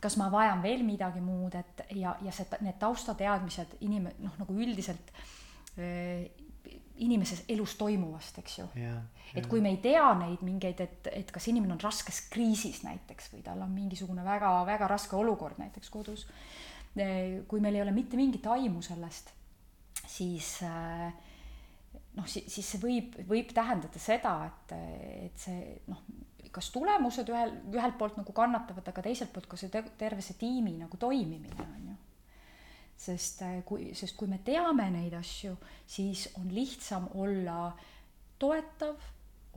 [0.00, 4.58] kas ma vajan veel midagi muud, et ja, ja see, need taustateadmised inim-, noh, nagu
[4.58, 5.14] üldiselt
[6.96, 8.66] inimeses elus toimuvast, eks ju.
[8.80, 8.94] ja,
[9.36, 13.32] et kui me ei tea neid mingeid, et, et kas inimene on raskes kriisis näiteks
[13.34, 16.24] või tal on mingisugune väga-väga raske olukord näiteks kodus,
[16.96, 19.32] kui meil ei ole mitte mingit aimu sellest,
[20.08, 21.10] siis äh,
[22.16, 24.76] noh, siis, see võib, võib tähendada seda, et,
[25.28, 26.00] et see noh,
[26.56, 30.38] kas tulemused ühel, ühelt poolt nagu kannatavad, aga teiselt poolt ka see te- terve see
[30.40, 31.96] tiimi nagu toimimine on ju.
[32.96, 37.74] sest äh, kui, sest kui me teame neid asju, siis on lihtsam olla
[38.40, 38.96] toetav,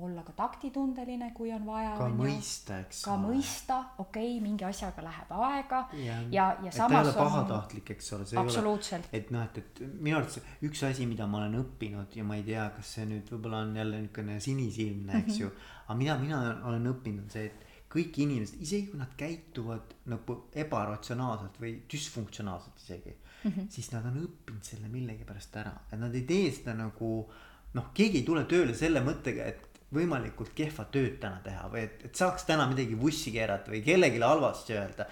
[0.05, 1.93] olla ka taktitundeline, kui on vaja.
[1.97, 6.61] ka mõista, eks ka mõista, okei okay,, mingi asjaga läheb aega ja, ja, ja et
[6.63, 10.41] ta ei samas ole pahatahtlik, eks ole, ole absoluutselt, et noh, et, et minu arvates
[10.67, 13.75] üks asi, mida ma olen õppinud ja ma ei tea, kas see nüüd võib-olla on
[13.75, 15.41] jälle niisugune sinisilmne, eks Mhm.
[15.41, 15.51] ju.
[15.87, 16.39] aga mida mina
[16.69, 22.77] olen õppinud, on see, et kõik inimesed, isegi kui nad käituvad nagu ebaratsionaalselt või düsfunktsionaalselt
[22.83, 23.59] isegi mm, Mhm.
[23.59, 23.69] -hmm.
[23.69, 27.29] siis nad on õppinud selle millegipärast ära, et nad ei tee seda nagu
[27.73, 32.05] noh, keegi ei tule tööle selle mõttega, et võimalikult kehva tööd täna teha või et,
[32.05, 35.09] et saaks täna midagi vussi keerata või kellelegi halvasti öelda.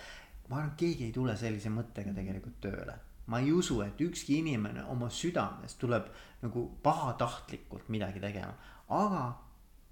[0.49, 4.39] ma arvan, et keegi ei tule sellise mõttega tegelikult tööle ma ei usu, et ükski
[4.39, 6.07] inimene oma südames tuleb
[6.43, 8.53] nagu pahatahtlikult midagi tegema,
[8.87, 9.23] aga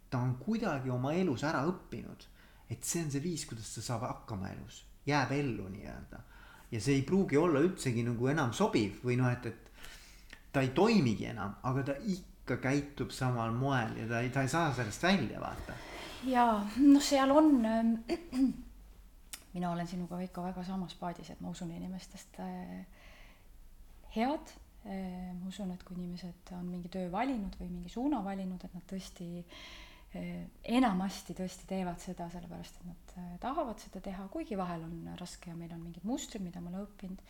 [0.09, 2.27] ta on kuidagi oma elus ära õppinud,
[2.71, 6.21] et see on see viis, kuidas ta saab hakkama elus, jääb ellu nii-öelda.
[6.71, 10.71] ja see ei pruugi olla üldsegi nagu enam sobiv või noh, et, et ta ei
[10.75, 15.03] toimigi enam, aga ta ikka käitub samal moel ja ta ei, ta ei saa sellest
[15.03, 15.77] välja, vaata.
[16.29, 18.19] jaa, noh, seal on äh,
[19.55, 22.85] mina olen sinuga ikka väga samas paadis, et ma usun inimestest äh,
[24.15, 24.53] head
[24.85, 25.33] äh,.
[25.39, 28.87] ma usun, et kui inimesed on mingi töö valinud või mingi suuna valinud, et nad
[28.91, 30.41] tõesti äh,
[30.77, 35.49] enamasti tõesti teevad seda sellepärast, et nad äh, tahavad seda teha, kuigi vahel on raske
[35.49, 37.23] ja meil on mingid mustrid, mida ma olen õppinud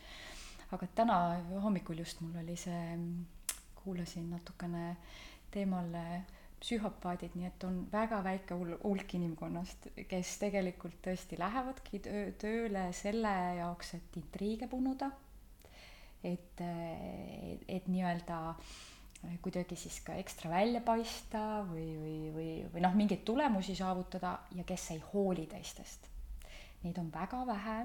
[0.74, 1.16] aga täna
[1.62, 2.96] hommikul just mul oli see,
[3.86, 4.96] kuulasin natukene
[5.54, 5.92] teemal
[6.60, 13.32] psühhopaadid, nii et on väga väike hulk inimkonnast, kes tegelikult tõesti lähevadki töö, tööle selle
[13.60, 15.10] jaoks, et intriige punuda.
[16.24, 18.38] et, et, et nii-öelda
[19.42, 24.64] kuidagi siis ka ekstra välja paista või, või, või, või noh, mingeid tulemusi saavutada ja
[24.64, 26.10] kes ei hooli teistest.
[26.82, 27.78] Neid on väga vähe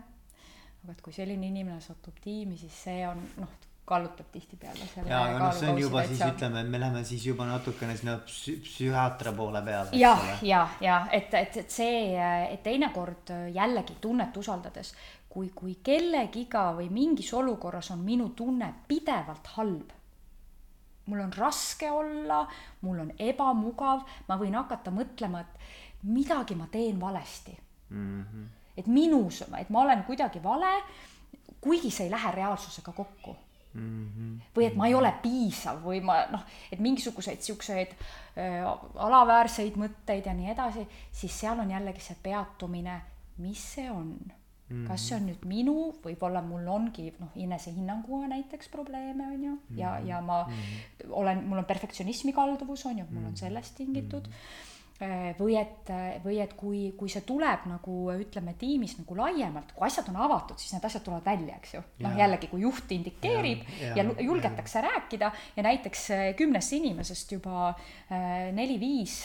[0.81, 3.53] aga et kui selline inimene satub tiimi, siis see on noh,
[3.85, 7.25] kallutab tihtipeale selle jaa, aga noh, see on juba siis ütleme, et me läheme siis
[7.25, 9.97] juba natukene sinna psü-, psühhiaatri poole peale.
[9.99, 12.03] jah, ja, ja et, et, et see,
[12.53, 14.93] et teinekord jällegi tunnet usaldades,
[15.31, 19.91] kui, kui kellegiga või mingis olukorras on minu tunne pidevalt halb,
[21.11, 22.45] mul on raske olla,
[22.85, 27.57] mul on ebamugav, ma võin hakata mõtlema, et midagi ma teen valesti
[27.89, 28.23] mm.
[28.23, 30.69] -hmm et minus, et ma olen kuidagi vale,
[31.61, 33.35] kuigi see ei lähe reaalsusega kokku
[33.73, 34.07] mm.
[34.07, 34.41] -hmm.
[34.55, 37.95] või et ma ei ole piisav või ma noh, et mingisuguseid siukseid
[38.37, 38.61] äh,
[38.95, 43.01] alaväärseid mõtteid ja nii edasi, siis seal on jällegi see peatumine,
[43.37, 44.15] mis see on
[44.71, 44.87] Mm -hmm.
[44.87, 49.99] kas see on nüüd minu, võib-olla mul ongi noh, enesehinnanguga näiteks probleeme on ju ja,
[49.99, 51.09] ja ma mm -hmm.
[51.09, 54.31] olen, mul on perfektsionismi kalduvus on ju, mul on sellest tingitud mm.
[54.31, 54.69] -hmm
[55.37, 55.89] või et,
[56.21, 60.59] või et kui, kui see tuleb nagu ütleme tiimis nagu laiemalt, kui asjad on avatud,
[60.61, 61.81] siis need asjad tulevad välja, eks ju.
[62.05, 64.85] noh, jällegi, kui juht indikeerib ja, ja, ja julgetakse ja.
[64.87, 69.17] rääkida ja näiteks äh, kümnest inimesest juba äh, neli-viis,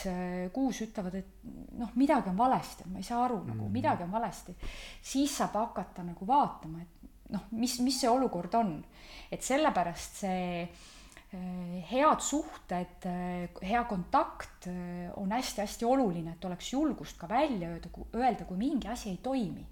[0.53, 1.47] kuus ütlevad, et
[1.77, 3.73] noh, midagi on valesti, ma ei saa aru nagu mm.
[3.77, 4.57] midagi on valesti.
[5.01, 8.77] siis saab hakata nagu vaatama, et noh, mis, mis see olukord on.
[9.31, 10.96] et sellepärast see Äh,
[11.31, 17.89] head suhted, äh, hea kontakt äh, on hästi-hästi oluline, et oleks julgust ka välja öelda,
[18.15, 19.65] öelda, kui mingi asi ei toimi.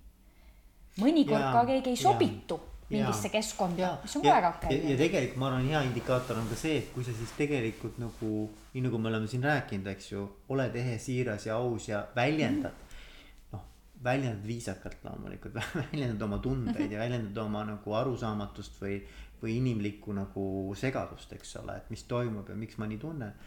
[0.95, 4.77] mõnikord ka keegi ei sobitu mingisse keskkonda, mis on ka väga okei.
[4.91, 8.31] ja tegelikult ma arvan, hea indikaator on ka see, et kui sa siis tegelikult nagu,
[8.73, 12.71] nii nagu me oleme siin rääkinud, eks ju, oled ehe, siiras ja aus ja väljendad
[12.71, 12.85] mm.
[12.85, 13.55] -hmm.
[13.55, 13.65] noh,
[14.03, 18.99] väljendad viisakalt loomulikult väljendad oma tundeid ja väljendad oma nagu arusaamatust või
[19.45, 23.37] või inimlikku nagu segadust, eks ole, et mis toimub ja miks ma nii tunnen.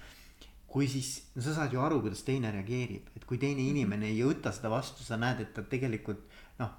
[0.69, 3.71] kui siis, no sa saad ju aru, kuidas teine reageerib, et kui teine mhm.
[3.71, 6.27] inimene ei võta seda vastu, sa näed, et ta tegelikult
[6.59, 6.75] noh,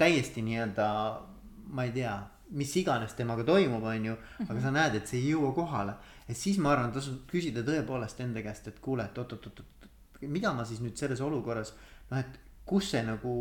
[0.00, 0.86] täiesti nii-öelda,
[1.76, 2.14] ma ei tea,
[2.56, 4.16] mis iganes temaga toimub, on ju,
[4.46, 4.78] aga sa mhm.
[4.78, 5.98] näed, et see ei jõua kohale.
[6.28, 9.60] et siis ma arvan, tasub küsida tõepoolest enda käest, et kuule, et oot-oot-oot,
[10.24, 11.74] mida ma siis nüüd selles olukorras,
[12.10, 13.34] noh, et kus see nagu,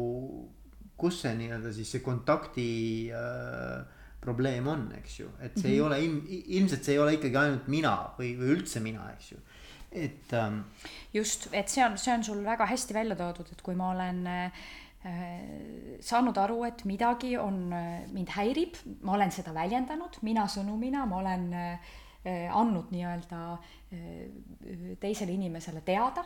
[1.00, 2.68] kus see nii-öelda siis see kontakti
[3.16, 5.74] äh, probleem on, eks ju, et see mm -hmm.
[5.74, 5.88] ei mhm.
[5.88, 9.42] ole ilm, ilmselt see ei ole ikkagi ainult mina või, või üldse mina, eks ju,
[9.92, 10.62] et ähm,.
[11.14, 14.28] just, et see on, see on sul väga hästi välja toodud, et kui ma olen
[14.28, 14.64] äh,
[16.04, 21.20] saanud aru, et midagi on, äh, mind häirib, ma olen seda väljendanud mina sõnumina, ma
[21.20, 21.92] olen äh,
[22.56, 26.24] andnud nii-öelda äh, teisele inimesele teada,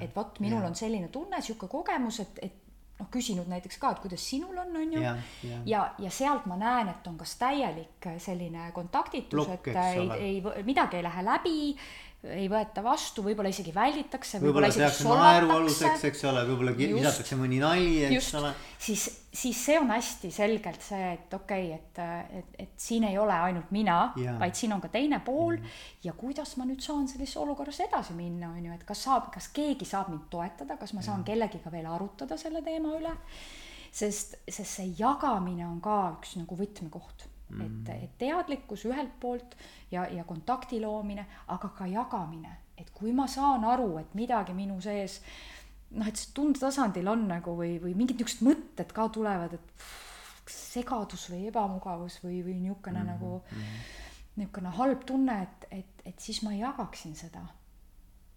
[0.00, 0.68] et vot minul ja.
[0.70, 2.63] on selline tunne, sihuke kogemus, et, et
[3.04, 5.02] noh, küsinud näiteks ka, et kuidas sinul on, on ju.
[5.02, 10.08] ja, ja, ja, ja sealt ma näen, et on kas täielik selline kontaktitus, et ei,
[10.18, 11.56] ei, midagi ei lähe läbi
[12.32, 14.38] ei võeta vastu, võib-olla isegi välditakse.
[14.42, 18.52] võib-olla tehakse naerualuseks, eks ole, võib-olla visatakse mõni nali, eks ole.
[18.80, 19.04] siis,
[19.34, 23.36] siis see on hästi selgelt see, et okei okay,, et, et, et siin ei ole
[23.48, 23.98] ainult mina,
[24.40, 25.76] vaid siin on ka teine pool mm.
[26.06, 29.50] ja kuidas ma nüüd saan sellises olukorras edasi minna, on ju, et kas saab, kas
[29.54, 33.14] keegi saab mind toetada, kas ma saan kellegiga veel arutada selle teema üle.
[33.94, 37.28] sest, sest see jagamine on ka üks nagu võtmekoht
[37.62, 39.56] et, et teadlikkus ühelt poolt
[39.90, 44.80] ja, ja kontakti loomine, aga ka jagamine, et kui ma saan aru, et midagi minu
[44.80, 45.20] sees
[45.94, 50.00] noh, et see tundetasandil on nagu või, või mingid niisugused mõtted ka tulevad, et pff,
[50.74, 53.12] segadus või ebamugavus või, või niisugune mm -hmm.
[53.12, 53.82] nagu mhm.
[54.36, 57.44] niisugune halb tunne, et, et, et siis ma jagaksin seda.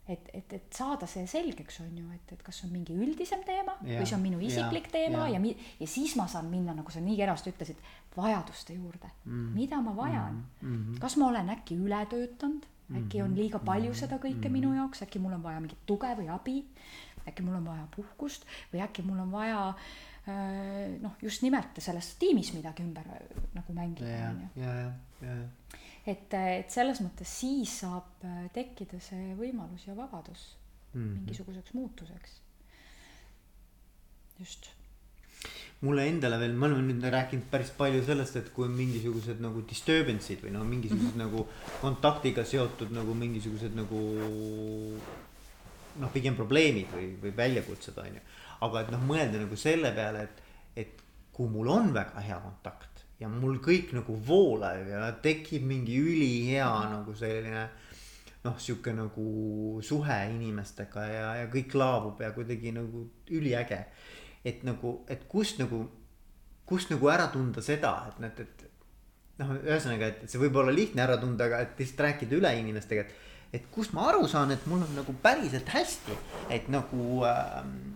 [0.07, 3.73] Et, et, et saada see selgeks, on ju, et, et kas on mingi üldisem teema
[3.81, 5.51] ja, või see on minu isiklik ja, teema ja, ja, mi,
[5.81, 7.81] ja siis ma saan minna, nagu sa nii kenasti ütlesid,
[8.17, 9.53] vajaduste juurde mm..
[9.55, 10.71] mida ma vajan mm.
[10.71, 10.99] -hmm.
[10.99, 12.65] kas ma olen äkki üle töötanud,
[12.97, 13.99] äkki on liiga palju mm-hmm.
[13.99, 14.57] seda kõike mm -hmm.
[14.59, 16.57] minu jaoks, äkki mul on vaja mingit tuge või abi,
[17.27, 22.15] äkki mul on vaja puhkust või äkki mul on vaja äh, noh, just nimelt selles
[22.19, 24.61] tiimis midagi ümber äh, nagu mängida, on ju.
[24.61, 24.73] ja,
[25.21, 25.35] ja
[26.07, 30.57] et, et selles mõttes siis saab äh, tekkida see võimalus ja vabadus
[30.97, 31.13] Mhm.
[31.13, 32.41] mingisuguseks muutuseks.
[34.39, 34.69] just.
[35.85, 39.61] Mulle endale veel, me oleme nüüd rääkinud päris palju sellest, et kui on mingisugused nagu
[39.69, 41.37] disturbance'id või noh, mingisugused mm -hmm.
[41.37, 44.01] nagu kontaktiga seotud nagu mingisugused nagu
[46.01, 48.21] noh, pigem probleemid või, või väljakutsed on ju.
[48.61, 50.41] aga et noh, mõelda nagu selle peale, et,
[50.75, 55.97] et kui mul on väga hea kontakt ja mul kõik nagu voolab ja tekib mingi
[55.97, 57.67] ülihea nagu selline
[58.45, 63.85] noh, sihuke nagu suhe inimestega ja, ja kõik laabub ja kuidagi nagu üliäge.
[64.47, 65.83] Et nagu, et kust nagu,
[66.67, 68.65] kust nagu ära tunda seda, et noh, et
[69.41, 73.05] noh, ühesõnaga, et see võib olla lihtne ära tunda, aga et lihtsalt rääkida üle inimestega,
[73.05, 73.23] et.
[73.59, 76.17] et kust ma aru saan, et mul on nagu päriselt hästi,
[76.53, 77.95] et nagu ähm,.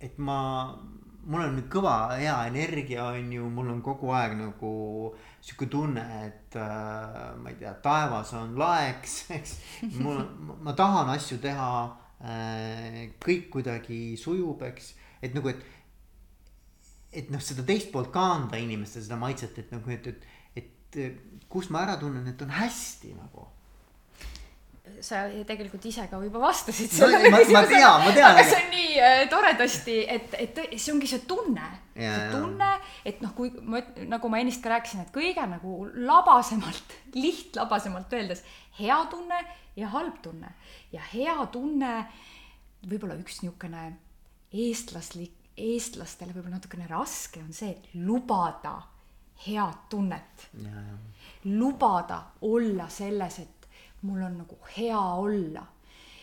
[0.00, 0.38] et ma,
[1.26, 4.72] mul on kõva hea energia, on ju, mul on kogu aeg nagu
[5.40, 9.56] sihuke tunne, et äh, ma ei tea, taevas on laeks, eks.
[10.00, 10.20] mul
[10.64, 11.70] ma tahan asju teha
[13.22, 15.64] kõik kuidagi sujub, eks, et nagu, et
[17.16, 20.26] et noh, seda teist poolt ka anda inimestele seda maitset, et nagu, et, et,
[20.60, 20.98] et
[21.52, 23.46] kust ma ära tunnen, et on hästi nagu.
[25.00, 28.70] Sa tegelikult ise ka juba vastasid No, ma- ma tean, ma tean, aga see on
[28.72, 31.66] nii äh, toredasti, et, et see ongi see tunne.
[31.96, 32.70] Jaa, see tunne,
[33.08, 35.76] et noh, kui ma, nagu ma ennist ka rääkisin, et kõige nagu
[36.06, 38.42] labasemalt, lihtlabasemalt öeldes
[38.78, 39.38] hea tunne
[39.76, 40.52] ja halb tunne.
[40.92, 41.92] ja hea tunne,
[42.86, 43.88] võib-olla üks niisugune
[44.52, 48.76] eestlaslik, eestlastele võib-olla natukene raske on see, et lubada
[49.46, 50.46] head tunnet
[51.44, 53.55] lubada olla selles, et
[54.06, 55.66] mul on nagu hea olla.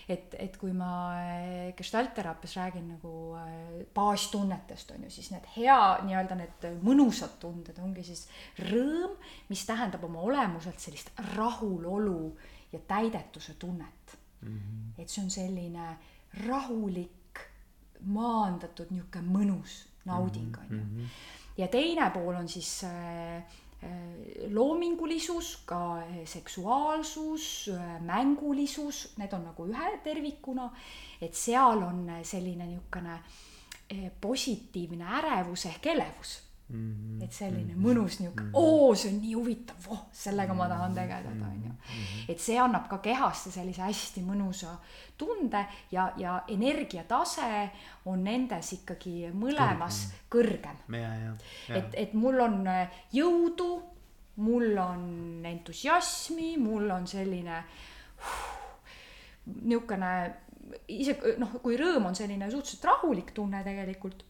[0.10, 5.78] et, et kui ma äh, gestaltteraapias räägin nagu äh, baastunnetest on ju, siis need hea
[6.04, 8.26] nii-öelda need mõnusad tunded ongi siis
[8.68, 9.16] rõõm,
[9.48, 12.34] mis tähendab oma olemuselt sellist rahulolu
[12.74, 14.58] ja täidetuse tunnet mm.
[14.58, 15.02] -hmm.
[15.02, 15.88] et see on selline
[16.48, 17.40] rahulik,
[18.04, 21.08] maandatud niisugune mõnus nauding on ju.
[21.58, 23.44] ja teine pool on siis äh,
[24.50, 27.70] loomingulisus, ka äh, seksuaalsus,
[28.00, 30.70] mängulisus, need on nagu ühe tervikuna,
[31.22, 36.40] et seal on äh, selline niisugune äh, positiivne ärevus ehk elevus.
[36.74, 41.66] Et selline mõnus niisugune, oo, see on nii huvitav, voh, sellega ma tahan tegeleda, on
[41.68, 41.74] ju.
[42.32, 44.72] et see annab ka kehasse sellise hästi mõnusa
[45.20, 45.62] tunde
[45.92, 47.50] ja, ja energiatase
[48.10, 50.82] on nendes ikkagi mõlemas kõrgem.
[50.96, 51.36] ja, ja,
[51.68, 51.76] ja.
[51.78, 53.70] Et, et mul on äh, jõudu,
[54.42, 57.62] mul on entusiasmi, mul on selline
[59.68, 60.14] niisugune
[60.88, 64.24] isegi noh, kui rõõm on selline suhteliselt rahulik tunne tegelikult,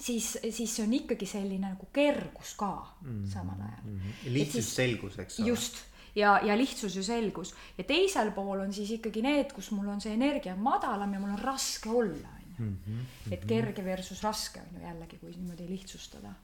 [0.00, 2.72] siis, siis see on ikkagi selline nagu kergus ka
[3.04, 3.22] mm.
[3.30, 4.00] samal ajal mm.
[4.00, 4.34] -hmm.
[4.34, 5.48] Lihtsus selgus, eks ole.
[5.48, 5.80] just
[6.14, 10.00] ja, ja lihtsus ja selgus ja teisel pool on siis ikkagi need, kus mul on
[10.00, 13.00] see energia madalam ja mul on raske olla, on ju.
[13.32, 16.34] et kerge versus raske on ju jällegi, kui niimoodi lihtsustada.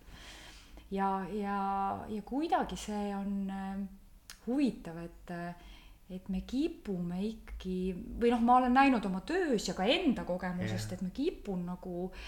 [0.91, 1.61] ja, ja,
[2.09, 3.79] ja kuidagi see on äh,
[4.47, 5.33] huvitav, et,
[6.11, 10.93] et me kipume ikkagi või noh, ma olen näinud oma töös ja ka enda kogemusest
[10.93, 12.21] yeah., et ma kipun nagu äh,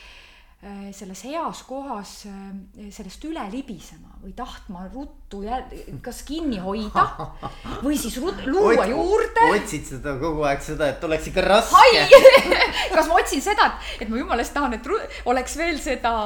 [0.91, 5.61] selles heas kohas äh, sellest üle libisema või tahtma ruttu jä-
[6.03, 7.05] kas kinni hoida
[7.85, 9.45] või siis rut-, luua juurde.
[9.55, 12.03] otsid seda kogu aeg seda, et oleks ikka raske.
[12.97, 14.91] kas ma otsin seda, et, et ma jumala eest tahan, et
[15.31, 16.17] oleks veel seda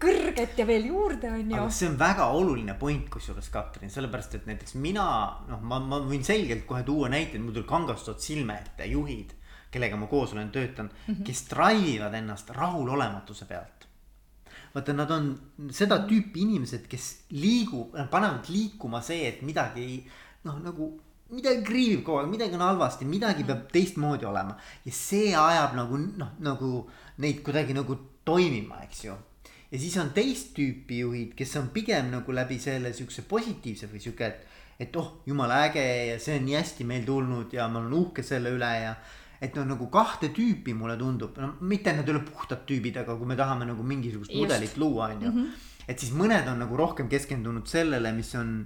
[0.00, 4.46] kõrget ja veel juurde, on ju see on väga oluline point kusjuures Katrin, sellepärast et
[4.48, 5.06] näiteks mina
[5.50, 9.34] noh, ma, ma võin selgelt kohe tuua näiteid, mul tuli kangastavad silme ette juhid,
[9.70, 11.24] kellega ma koos olen töötanud mm, -hmm.
[11.26, 13.88] kes drive ivad ennast rahulolematuse pealt.
[14.74, 15.28] vaata, nad on
[15.70, 20.06] seda tüüpi inimesed, kes liigub, panevad liikuma see, et midagi ei
[20.44, 20.90] noh, nagu
[21.30, 25.96] midagi kriivib kogu aeg, midagi on halvasti, midagi peab teistmoodi olema ja see ajab nagu
[25.98, 29.16] noh, nagu neid kuidagi nagu toimima, eks ju
[29.70, 34.02] ja siis on teist tüüpi juhid, kes on pigem nagu läbi selle siukse positiivse või
[34.02, 37.82] sihuke, et, et oh, jumala äge ja see on nii hästi meil tulnud ja ma
[37.82, 38.94] olen uhke selle üle ja.
[39.40, 43.16] Et noh, nagu kahte tüüpi mulle tundub, no mitte nad ei ole puhtad tüübid, aga
[43.16, 44.42] kui me tahame nagu mingisugust Just.
[44.42, 45.46] mudelit luua, on ju.
[45.86, 48.58] et siis mõned on nagu rohkem keskendunud sellele, mis on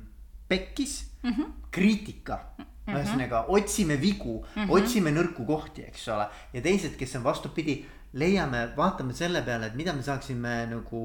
[0.48, 1.56] pekkis mm, -hmm.
[1.70, 2.40] kriitika
[2.90, 4.70] ühesõnaga otsime vigu mm, -hmm.
[4.70, 9.74] otsime nõrku kohti, eks ole, ja teised, kes on vastupidi, leiame, vaatame selle peale, et
[9.78, 11.02] mida me saaksime nagu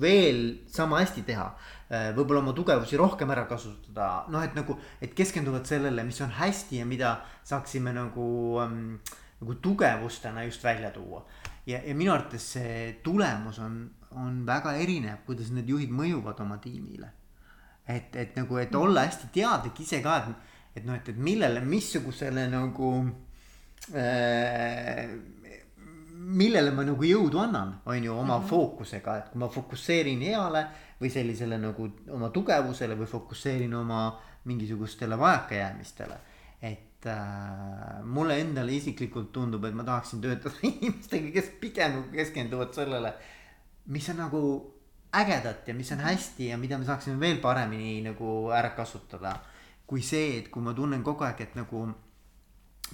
[0.00, 1.46] veel sama hästi teha.
[1.88, 6.82] Võib-olla oma tugevusi rohkem ära kasutada, noh, et nagu, et keskenduvad sellele, mis on hästi
[6.82, 7.14] ja mida
[7.48, 8.26] saaksime nagu
[8.60, 8.98] ähm,,
[9.40, 11.24] nagu tugevustena just välja tuua.
[11.66, 16.56] ja, ja minu arvates see tulemus on, on väga erinev, kuidas need juhid mõjuvad oma
[16.64, 17.10] tiimile.
[17.88, 21.60] Et, et nagu, et olla hästi teadlik ise ka, et, et noh, et, et millele,
[21.64, 22.90] missugusele nagu
[23.94, 25.08] äh,
[26.18, 28.48] millele ma nagu jõudu annan, on ju, oma mm -hmm.
[28.48, 30.66] fookusega, et kui ma fokusseerin heale
[31.00, 36.18] või sellisele nagu oma tugevusele või fokusseerin oma mingisugustele vajakajäämistele.
[36.62, 43.14] et äh, mulle endale isiklikult tundub, et ma tahaksin töötada inimestega, kes pigem keskenduvad sellele,
[43.86, 44.40] mis on nagu
[45.14, 49.36] ägedat ja mis on hästi ja mida me saaksime veel paremini nagu ära kasutada.
[49.86, 51.86] kui see, et kui ma tunnen kogu aeg, et nagu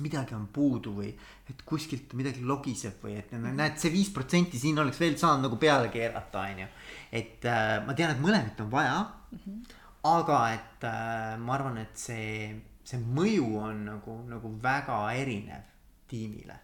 [0.02, 1.10] midagi on puudu või
[1.50, 5.58] et kuskilt midagi logiseb või et näed, see viis protsenti siin oleks veel saanud nagu
[5.60, 6.68] peale keerata, on ju.
[7.12, 9.38] et äh, ma tean, et mõlemat on vaja mm.
[9.44, 9.74] -hmm.
[10.10, 15.70] aga et äh, ma arvan, et see, see mõju on nagu, nagu väga erinev
[16.08, 16.58] tiimile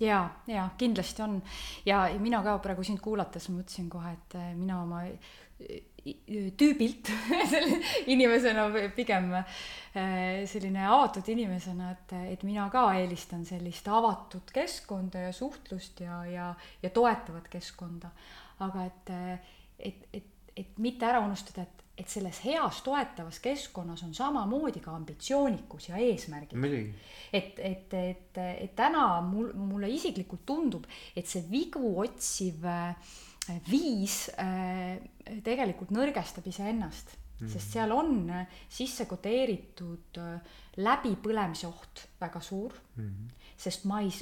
[0.00, 1.42] ja, ja kindlasti on
[1.86, 5.04] ja mina ka praegu sind kuulates mõtlesin kohe, et äh, mina oma
[6.60, 7.10] tüübilt
[7.52, 7.78] selle
[8.12, 15.32] inimesena pigem äh, selline avatud inimesena, et, et mina ka eelistan sellist avatud keskkonda ja
[15.34, 16.50] suhtlust ja, ja,
[16.82, 18.12] ja toetavat keskkonda.
[18.64, 19.10] aga et,
[19.78, 24.92] et, et, et mitte ära unustada, et, et selles heas toetavas keskkonnas on samamoodi ka
[24.96, 26.56] ambitsioonikus ja eesmärgid.
[27.32, 30.84] et, et, et, et täna mul, mulle isiklikult tundub,
[31.16, 33.14] et see vigu otsiv äh,
[33.70, 34.98] viis äh,
[35.44, 37.52] tegelikult nõrgestab iseennast mm, -hmm.
[37.54, 40.20] sest seal on äh, sisse kodeeritud
[40.76, 43.04] läbipõlemise oht väga suur mm.
[43.04, 43.52] -hmm.
[43.56, 44.12] sest ma ei,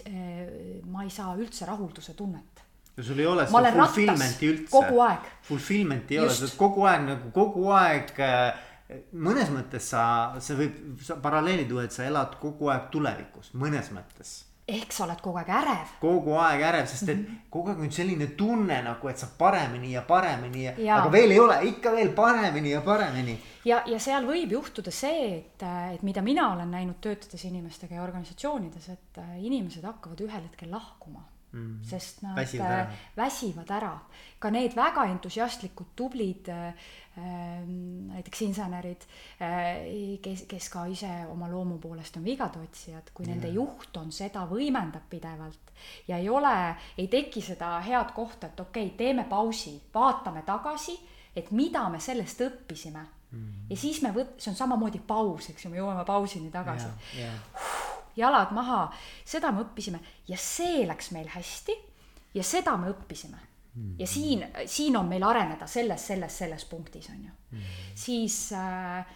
[0.87, 2.54] ma ei saa üldse rahulduse tunnet.
[2.97, 4.87] No sul ei ole seda fulfillment'i üldse.
[5.49, 6.31] Fulfillment'i ei Just.
[6.31, 8.17] ole, sa oled kogu aeg nagu kogu aeg
[9.17, 10.07] mõnes mõttes sa,
[10.45, 15.05] see võib sa paralleeli tuua, et sa elad kogu aeg tulevikus, mõnes mõttes ehk sa
[15.05, 15.91] oled kogu aeg ärev.
[16.01, 17.51] kogu aeg ärev, sest et mm -hmm.
[17.51, 21.31] kogu aeg on selline tunne nagu, et saab paremini ja paremini ja, ja., aga veel
[21.31, 23.39] ei ole, ikka veel paremini ja paremini.
[23.65, 25.63] ja, ja seal võib juhtuda see, et,
[25.95, 30.71] et mida mina olen näinud töötades inimestega ja organisatsioonides, et äh, inimesed hakkavad ühel hetkel
[30.71, 31.85] lahkuma mm.
[31.85, 32.91] sest nad väsivad ära.
[33.17, 33.99] väsivad ära.
[34.39, 36.75] ka need väga entusiastlikud, tublid äh,
[38.11, 39.07] näiteks insenerid
[39.41, 43.37] äh,, kes, kes ka ise oma loomu poolest on vigade otsijad, kui yeah.
[43.37, 45.73] nende juht on seda, võimendab pidevalt
[46.09, 50.99] ja ei ole, ei teki seda head kohta, et okei okay,, teeme pausi, vaatame tagasi,
[51.37, 53.67] et mida me sellest õppisime mm.
[53.71, 57.31] ja siis me võt-, see on samamoodi paus, eks ju, me jõuame pausini tagasi yeah,.
[57.31, 58.85] Yeah jalad maha,
[59.25, 60.01] seda me õppisime.
[60.29, 61.77] Ja see läks meil hästi.
[62.35, 63.41] Ja seda me õppisime.
[63.99, 67.33] Ja siin, siin on meil areneda selles, selles, selles punktis on ju.
[67.55, 67.71] Mm..
[67.99, 69.07] siis äh,,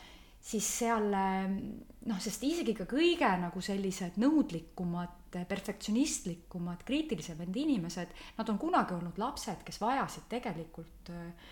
[0.49, 8.61] siis seal noh, sest isegi ka kõige nagu sellised nõudlikumad, perfektsionistlikumad, kriitilisemad inimesed, nad on
[8.61, 11.51] kunagi olnud lapsed, kes vajasid tegelikult äh,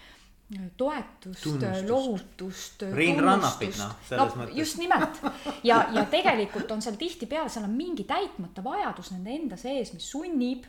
[0.78, 1.46] toetust,
[1.88, 2.84] lohutust.
[2.94, 4.54] Rein Rannapit noh, selles no, mõttes.
[4.60, 5.18] just nimelt
[5.66, 10.06] ja, ja tegelikult on seal tihtipeale, seal on mingi täitmata vajadus nende enda sees, mis
[10.06, 10.68] sunnib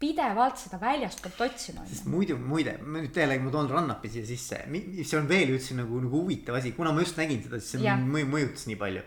[0.00, 1.82] pidevalt seda väljastpoolt otsima.
[1.88, 5.76] sest muidu, muide, ma nüüd jällegi ma toon Rannapi siia sisse, see on veel üldse
[5.76, 9.04] nagu, nagu huvitav asi, kuna ma just nägin seda, siis see mõju, mõjutas nii palju.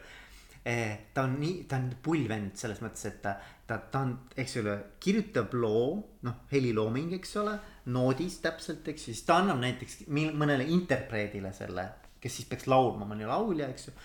[0.64, 3.34] Eh, ta on nii, ta on pull vend selles mõttes, et ta,
[3.68, 5.86] ta, ta on, eks ole, kirjutab loo,
[6.28, 7.57] noh, helilooming, eks ole
[7.93, 11.88] noodis täpselt, eks siis ta annab näiteks mõnele interpreedile selle,
[12.24, 13.95] kes siis peaks laulma, mõni laulja, eks ju.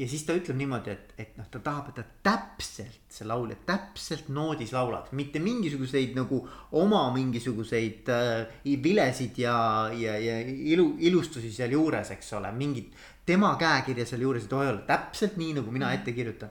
[0.00, 3.58] ja siis ta ütleb niimoodi, et, et noh, ta tahab, et ta täpselt, see laulja
[3.66, 6.40] täpselt noodis laulaks, mitte mingisuguseid nagu
[6.80, 9.56] oma mingisuguseid äh, vilesid ja,
[9.98, 12.94] ja, ja ilu, ilustusi sealjuures, eks ole, mingit
[13.26, 16.50] tema käekirja sealjuures ei tohi olla, täpselt nii nagu mina ette kirjutan.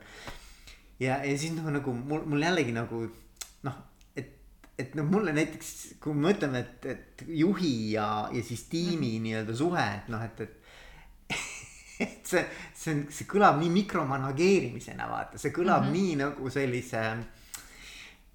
[0.99, 3.07] Ja, ja siis noh, nagu mul, mul jällegi nagu
[3.63, 3.81] noh
[4.79, 5.69] et noh, mulle näiteks,
[6.01, 9.27] kui me mõtleme, et, et juhi ja, ja siis tiimi -hmm.
[9.27, 10.59] nii-öelda suhe, et noh, et, et.
[12.03, 12.41] et see,
[12.73, 15.99] see on, see kõlab nii mikromanageerimisena, vaata, see kõlab mm -hmm.
[15.99, 17.03] nii nagu sellise.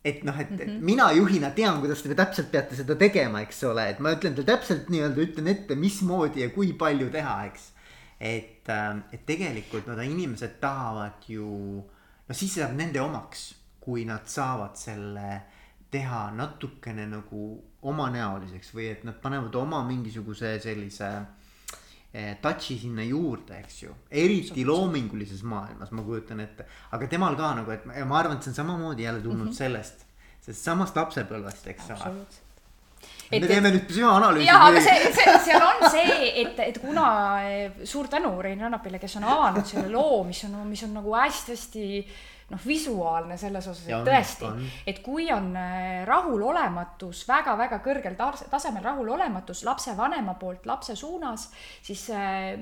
[0.05, 0.85] et noh, et, et mm -hmm.
[0.85, 4.47] mina juhina tean, kuidas te täpselt peate seda tegema, eks ole, et ma ütlen teile
[4.47, 7.73] täpselt nii-öelda ütlen ette, mismoodi ja kui palju teha, eks.
[8.21, 11.85] et, ähm, et tegelikult no inimesed tahavad ju,
[12.29, 13.49] no siis see saab nende omaks,
[13.81, 15.29] kui nad saavad selle
[15.91, 17.45] teha natukene nagu
[17.89, 21.09] omanäoliseks või et nad panevad oma mingisuguse sellise
[22.13, 23.95] eh, touch'i sinna juurde, eks ju.
[24.11, 28.53] eriti loomingulises maailmas, ma kujutan ette, aga temal ka nagu, et ma arvan, et see
[28.53, 29.63] on samamoodi jälle tulnud mm -hmm.
[29.63, 30.05] sellest,
[30.45, 32.13] sellest samast lapsepõlvest, eks ole.
[33.31, 34.47] Et- me teeme nüüd psühhoanalüüsi.
[34.49, 37.07] jaa, aga see, see, seal on see, et, et kuna
[37.45, 41.13] eh, suur tänu Rein Rannapile, kes on avanud selle loo, mis on, mis on nagu
[41.19, 41.85] hästi-hästi
[42.49, 44.47] noh, visuaalne selles osas, et tõesti
[44.89, 51.51] et kui on eh, rahulolematus väga,, väga-väga kõrgel tas- tasemel rahulolematus lapsevanema poolt lapse suunas,
[51.83, 52.57] siis eh,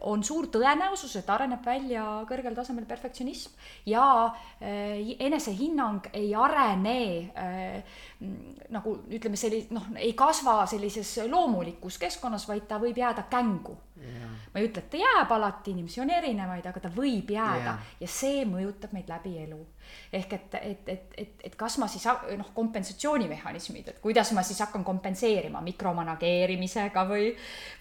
[0.00, 3.52] on suur tõenäosus, et areneb välja kõrgel tasemel perfektsionism
[3.90, 6.98] ja äh, enesehinnang ei arene
[8.20, 8.34] mm,
[8.74, 13.76] nagu ütleme, selli-, noh, ei kasva sellises loomulikus keskkonnas, vaid ta võib jääda kängu.
[14.52, 17.78] ma ei ütle, et ta jääb alati, inimesi on erinevaid, aga ta võib jääda Jaa.
[18.00, 19.60] ja see mõjutab meid läbi elu.
[20.12, 22.04] Ehk et, et, et, et, et kas ma siis
[22.38, 27.30] noh, kompensatsioonimehhanismid, et kuidas ma siis hakkan kompenseerima mikromanageerimisega või,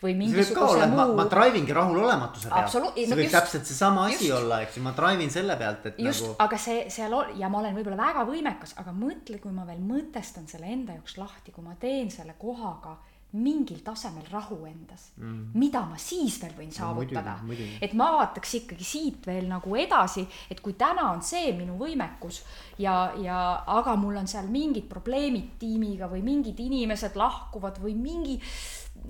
[0.03, 2.68] või mingisuguse ma, muu ma drive ingi rahulolematuse pealt.
[2.68, 4.38] Absoluut- see no võib just- täpselt seesama asi just.
[4.41, 7.34] olla, eks ju, ma drive in selle pealt, et just nagu, aga see seal on
[7.39, 11.18] ja ma olen võib-olla väga võimekas, aga mõtle, kui ma veel mõtestan selle enda jaoks
[11.18, 12.97] lahti, kui ma teen selle kohaga
[13.34, 17.79] mingil tasemel rahu endas mm., mida ma siis veel võin saavutada muidugi.
[17.81, 22.43] et ma vaataks ikkagi siit veel nagu edasi, et kui täna on see minu võimekus
[22.81, 23.39] ja, ja
[23.79, 28.38] aga mul on seal mingid probleemid tiimiga või mingid inimesed lahkuvad või mingi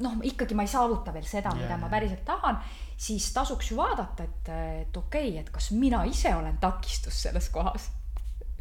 [0.01, 2.61] noh, ikkagi ma ei saavuta veel seda, mida Jaa, ma päriselt tahan,
[2.97, 4.53] siis tasuks ju vaadata, et,
[4.85, 7.91] et okei okay,, et kas mina ise olen takistus selles kohas.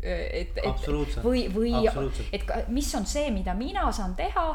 [0.03, 0.87] et, et
[1.23, 1.77] või, või
[2.35, 4.47] et mis on see, mida mina saan teha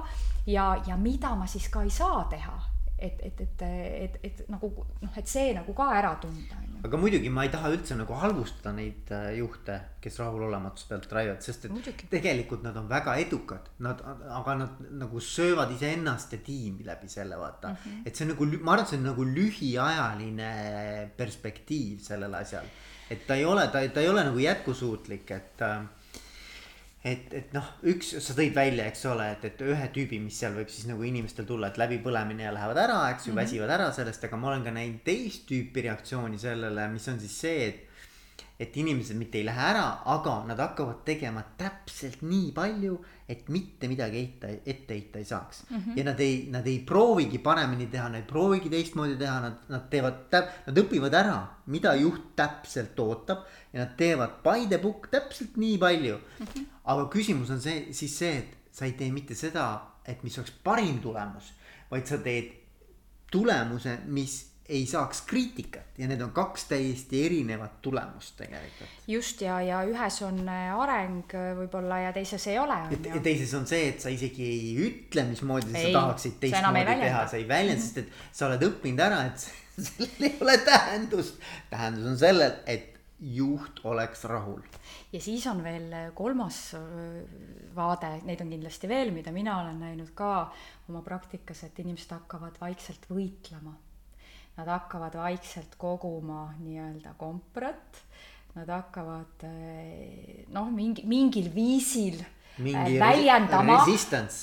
[0.47, 2.57] ja, ja mida ma siis ka ei saa teha.
[2.97, 7.29] et, et, et, et, et nagu noh, et see nagu ka ära tunda, aga muidugi
[7.33, 11.75] ma ei taha üldse nagu halvustada neid äh, juhte, kes rahulolematuse pealt ivad, sest et
[11.75, 12.07] Muidugi.
[12.09, 14.01] tegelikult nad on väga edukad, nad,
[14.39, 17.77] aga nad nagu söövad iseennast ja tiimi läbi selle vaata mm.
[17.83, 18.01] -hmm.
[18.05, 20.51] et see on nagu, ma arvan, et see on nagu lühiajaline
[21.17, 22.65] perspektiiv sellel asjal.
[23.09, 25.85] et ta ei ole, ta, ta ei ole nagu jätkusuutlik, et äh,
[27.03, 30.55] et, et noh, üks, sa tõid välja, eks ole, et, et ühe tüübi, mis seal
[30.57, 33.43] võib siis nagu inimestel tulla, et läbipõlemine ja lähevad ära, eks ju mm, -hmm.
[33.43, 37.39] väsivad ära sellest, aga ma olen ka näinud teist tüüpi reaktsiooni sellele, mis on siis
[37.45, 37.87] see, et
[38.57, 42.95] et inimesed mitte ei lähe ära, aga nad hakkavad tegema täpselt nii palju,
[43.29, 45.77] et mitte midagi heita, ette heita ei saaks mm.
[45.77, 45.97] -hmm.
[45.99, 49.85] ja nad ei, nad ei proovigi paremini teha, nad ei proovigi teistmoodi teha, nad, nad
[49.91, 51.37] teevad täp-, nad õpivad ära,
[51.67, 53.45] mida juht täpselt ootab
[53.77, 56.45] ja nad teevad by the book täpselt nii palju mm.
[56.45, 56.65] -hmm.
[56.83, 59.67] aga küsimus on see, siis see, et sa ei tee mitte seda,
[60.05, 61.53] et mis oleks parim tulemus,
[61.91, 62.51] vaid sa teed
[63.31, 64.37] tulemuse, mis
[64.69, 68.89] ei saaks kriitikat ja need on kaks täiesti erinevat tulemust tegelikult.
[69.07, 73.53] just ja, ja ühes on äh, areng äh, võib-olla ja teises ei ole, ja teises
[73.55, 77.47] on see, et sa isegi ei ütle, mismoodi sa Ei, tahaksid teistmoodi teha, sa ei
[77.47, 79.47] väljenda, sest et sa oled õppinud ära, et
[79.87, 81.39] sellel ei ole tähendust.
[81.71, 84.61] tähendus on sellel, et juht oleks rahul.
[85.11, 87.23] ja siis on veel äh, kolmas öö,
[87.75, 90.51] vaade, neid on kindlasti veel, mida mina olen näinud ka
[90.89, 93.73] oma praktikas, et inimesed hakkavad vaikselt võitlema.
[94.57, 97.99] Nad hakkavad vaikselt koguma nii-öelda komprat,
[98.55, 102.23] nad hakkavad eh, noh, mingi, mingil viisil
[102.57, 103.83] Mingi väljendama,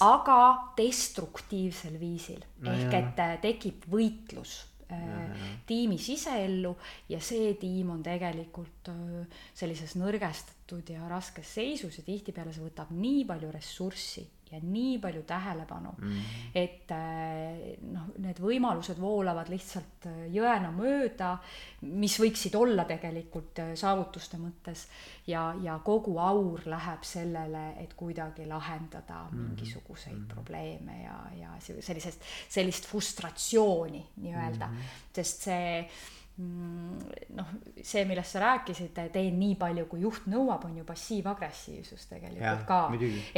[0.07, 0.37] aga
[0.79, 3.01] destruktiivsel viisil No ehk jaa.
[3.01, 4.74] et tekib võitlus äh,
[5.67, 6.75] tiimi siseellu
[7.09, 9.25] ja see tiim on tegelikult öö,
[9.55, 15.23] sellises nõrgestatud ja raskes seisus ja tihtipeale see võtab nii palju ressurssi ja nii palju
[15.27, 16.21] tähelepanu mm.,
[16.55, 21.35] et äh, noh, need võimalused voolavad lihtsalt äh, jõena mööda,
[21.89, 24.87] mis võiksid olla tegelikult äh, saavutuste mõttes
[25.31, 29.47] ja, ja kogu aur läheb sellele, et kuidagi lahendada mm.
[29.49, 30.29] mingisuguseid mm.
[30.35, 35.09] probleeme ja, ja se- sellisest, sellist frustratsiooni nii-öelda mm, -hmm.
[35.15, 35.89] sest see
[36.37, 42.43] noh, see, millest sa rääkisid, teen nii palju, kui juht nõuab, on ju passiiv-agressiivsus tegelikult
[42.43, 42.81] Jah, ka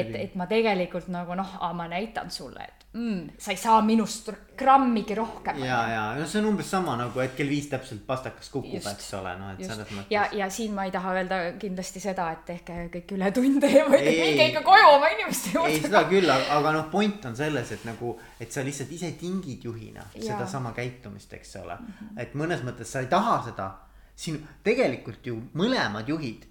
[0.01, 4.31] et, et ma tegelikult nagu noh, ma näitan sulle, et mm, sa ei saa minust
[4.57, 5.59] grammigi rohkem.
[5.61, 9.13] ja, ja no see on umbes sama nagu, et kell viis täpselt pastakas kukub, eks
[9.19, 10.09] ole, noh et selles, mõttes.
[10.17, 14.07] ja, ja siin ma ei taha öelda kindlasti seda, et tehke kõik ületunde ja vaid
[14.07, 14.55] Ei, minge ei.
[14.55, 15.83] ikka koju oma inimeste ei, juurde.
[15.85, 20.09] seda küll, aga noh, point on selles, et nagu, et sa lihtsalt ise tingid juhina
[20.17, 21.93] sedasama käitumist, eks ole mm.
[21.93, 22.21] -hmm.
[22.25, 23.69] et mõnes mõttes sa ei taha seda,
[24.17, 26.47] siin tegelikult ju mõlemad juhid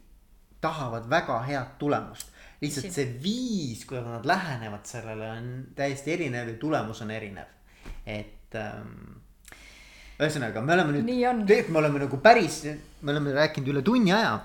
[0.61, 2.31] tahavad väga head tulemust.
[2.61, 7.49] lihtsalt see viis, kuidas nad lähenevad sellele on täiesti erinev ja tulemus on erinev,
[8.07, 9.19] et ähm,
[10.17, 11.09] ühesõnaga, me oleme nüüd,
[11.47, 12.61] tegelikult me oleme nagu päris,
[13.01, 14.37] me oleme rääkinud üle tunni aja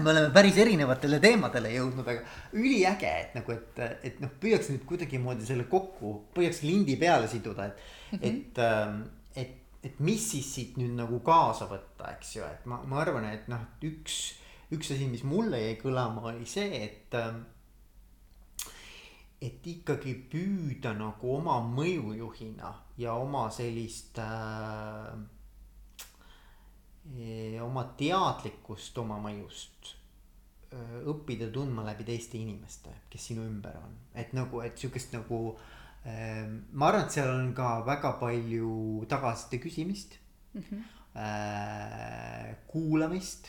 [0.00, 2.22] me oleme päris erinevatele teemadele jõudnud, aga
[2.58, 7.68] üliäge, et nagu, et, et noh, püüaks nüüd kuidagimoodi selle kokku, püüaks lindi peale siduda,
[7.70, 7.76] et
[8.12, 9.04] mm, -hmm.
[9.36, 13.02] et, et, et mis siis siit nüüd nagu kaasa võtta, eks ju, et ma, ma
[13.02, 14.20] arvan, et noh, üks,
[14.72, 17.16] üks asi, mis mulle jäi kõlama, oli see, et,
[19.44, 25.12] et ikkagi püüda nagu oma mõjujuhina ja oma sellist äh,
[27.60, 29.92] oma teadlikkust oma mõjust
[30.72, 35.44] äh, õppida tundma läbi teiste inimeste, kes sinu ümber on, et nagu, et sihukest nagu
[35.52, 35.72] äh,
[36.04, 40.18] ma arvan, et seal on ka väga palju tagasiside küsimist
[40.54, 40.60] mm.
[40.60, 40.82] -hmm.
[42.68, 43.48] Kuulamist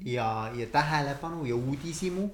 [0.00, 2.30] ja, ja tähelepanu ja uudishimu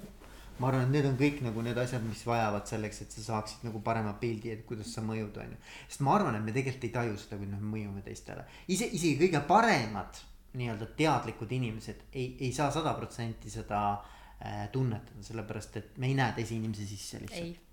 [0.61, 3.65] ma arvan, et need on kõik nagu need asjad, mis vajavad selleks, et sa saaksid
[3.65, 5.61] nagu parema pildi, et kuidas sa mõjud, on ju.
[5.89, 8.45] sest ma arvan, et me tegelikult ei taju seda, kuidas me mõjume teistele.
[8.69, 10.21] ise, isegi kõige paremad
[10.61, 16.17] nii-öelda teadlikud inimesed ei, ei saa sada protsenti seda äh, tunnetada, sellepärast et me ei
[16.19, 17.70] näe teise inimese sisse lihtsalt.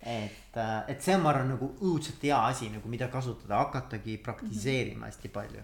[0.00, 4.18] Et, äh, et see on, ma arvan, nagu õudselt hea asi nagu, mida kasutada, hakatagi
[4.18, 5.06] praktiseerima mm -hmm.
[5.06, 5.62] hästi palju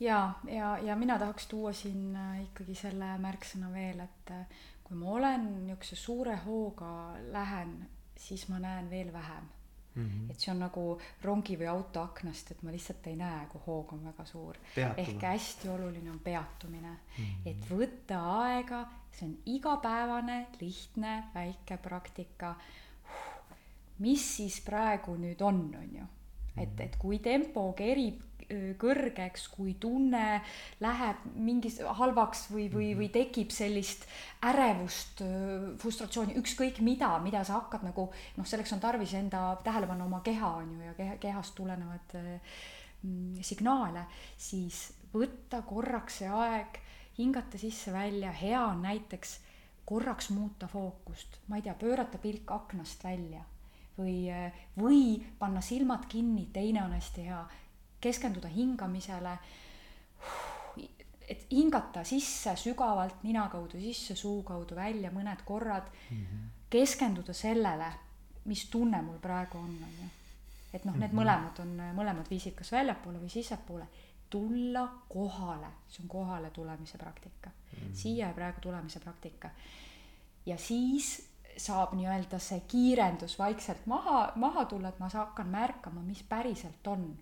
[0.00, 4.46] ja, ja, ja mina tahaks tuua siin äh, ikkagi selle märksõna veel, et äh,
[4.84, 7.76] kui ma olen niisuguse suure hooga lähen,
[8.16, 9.48] siis ma näen veel vähem
[9.94, 10.04] mm.
[10.04, 10.30] -hmm.
[10.30, 10.84] et see on nagu
[11.22, 14.58] rongi või auto aknast, et ma lihtsalt ei näe, kui hoog on väga suur.
[14.76, 17.50] ehk hästi oluline on peatumine mm, -hmm.
[17.50, 22.54] et võtta aega, see on igapäevane, lihtne, väike praktika.
[24.02, 26.06] Mis siis praegu nüüd on, on ju,
[26.56, 26.82] et, mhm.
[26.86, 28.22] et kui tempo kerib
[28.78, 30.40] kõrgeks, kui tunne
[30.82, 34.06] läheb mingis halvaks või, või, või tekib sellist
[34.44, 35.22] ärevust,
[35.80, 40.50] frustratsiooni, ükskõik mida, mida sa hakkad nagu noh, selleks on tarvis enda tähelepanu oma keha
[40.60, 44.06] on ju ja keha, kehast tulenevad mm, signaale,
[44.36, 46.80] siis võtta korraks see aeg,
[47.18, 49.38] hingata sisse-välja, hea on näiteks
[49.86, 53.44] korraks muuta fookust, ma ei tea, pöörata pilk aknast välja
[53.98, 54.30] või,
[54.80, 55.02] või
[55.38, 57.44] panna silmad kinni, teine on hästi hea
[58.00, 59.38] keskenduda hingamisele.
[61.28, 66.16] et hingata sisse sügavalt nina kaudu sisse, suu kaudu välja mõned korrad mm.
[66.16, 66.50] -hmm.
[66.70, 67.92] keskenduda sellele,
[68.44, 70.08] mis tunne mul praegu on, on ju.
[70.72, 71.22] et noh, need mm -hmm.
[71.22, 73.86] mõlemad on, mõlemad viisid kas väljapoole või sissepoole.
[74.30, 77.94] tulla kohale, see on kohale tulemise praktika mm, -hmm.
[77.94, 79.50] siia ja praegu tulemise praktika.
[80.46, 86.22] ja siis saab nii-öelda see kiirendus vaikselt maha, maha tulla, et ma hakkan märkama, mis
[86.28, 87.12] päriselt on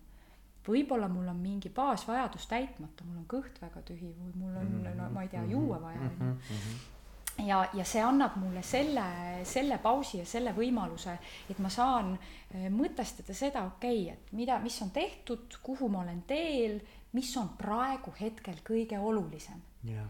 [0.67, 4.81] võib-olla mul on mingi baasvajadus täitmata, mul on kõht väga tühi või mul on mm,
[4.85, 4.97] -hmm.
[4.99, 6.31] no ma ei tea, juua vaja on ju.
[6.55, 7.47] Mhm.
[7.47, 9.05] ja, ja see annab mulle selle,
[9.43, 11.17] selle pausi ja selle võimaluse,
[11.49, 16.01] et ma saan eh, mõtestada seda, okei okay,, et mida, mis on tehtud, kuhu ma
[16.01, 16.79] olen teel,
[17.13, 20.07] mis on praegu hetkel kõige olulisem yeah..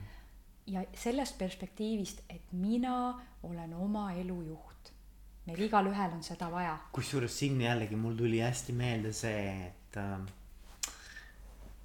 [0.67, 4.91] Ja sellest perspektiivist, et mina olen oma elu juht.
[5.45, 6.77] meil igalühel on seda vaja.
[6.91, 10.19] kusjuures siin jällegi mul tuli hästi meelde see, et äh,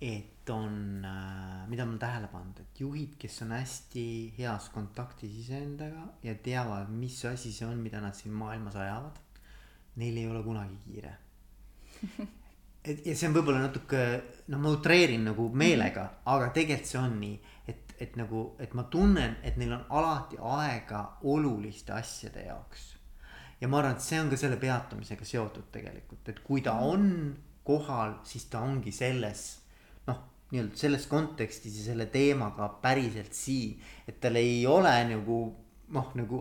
[0.01, 4.05] et on, äh, mida ma olen tähele pannud, et juhid, kes on hästi
[4.39, 9.19] heas kontaktis iseendaga ja teavad, mis asi see on, mida nad siin maailmas ajavad.
[9.99, 11.17] Neil ei ole kunagi kiire.
[12.89, 14.03] et ja see on võib-olla natuke,
[14.49, 17.37] no ma utreerin nagu meelega, aga tegelikult see on nii,
[17.69, 22.89] et, et nagu, et ma tunnen, et neil on alati aega oluliste asjade jaoks.
[23.61, 27.09] ja ma arvan, et see on ka selle peatumisega seotud tegelikult, et kui ta on
[27.69, 29.49] kohal, siis ta ongi selles
[30.49, 33.81] nii-öelda selles kontekstis ja selle teemaga päriselt siin.
[34.09, 35.39] et tal ei ole nagu
[35.93, 36.41] noh, nagu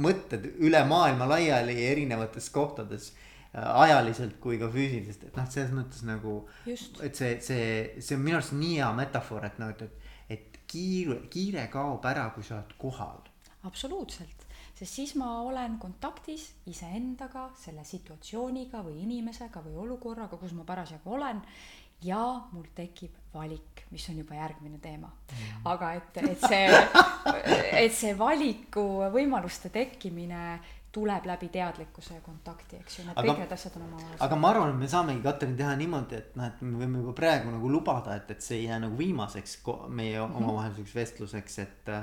[0.00, 3.12] mõtted üle maailma laiali erinevates kohtades
[3.52, 6.38] ajaliselt kui ka füüsiliselt, et noh, selles mõttes nagu.
[6.66, 7.66] et see, see,
[8.00, 12.06] see on minu arust nii hea metafoor, et noh, et, et, et kiire, kiire kaob
[12.08, 13.20] ära, kui sa oled kohal.
[13.68, 20.64] absoluutselt, sest siis ma olen kontaktis iseendaga, selle situatsiooniga või inimesega või olukorraga, kus ma
[20.64, 21.44] parasjagu olen
[22.02, 22.22] ja
[22.52, 25.66] mul tekib valik, mis on juba järgmine teema mm..
[25.70, 26.64] aga et, et see,
[27.84, 30.42] et see valiku võimaluste tekkimine
[30.92, 34.18] tuleb läbi teadlikkuse ja kontakti, eks ju, need aga, kõik need asjad on omavahel.
[34.26, 37.14] aga ma arvan, et me saamegi, Katrin, teha niimoodi, et noh, et me võime juba
[37.16, 39.56] praegu nagu lubada, et, et see ei jää nagu viimaseks
[39.88, 40.36] meie mhm.
[40.42, 41.96] omavaheliseks vestluseks, et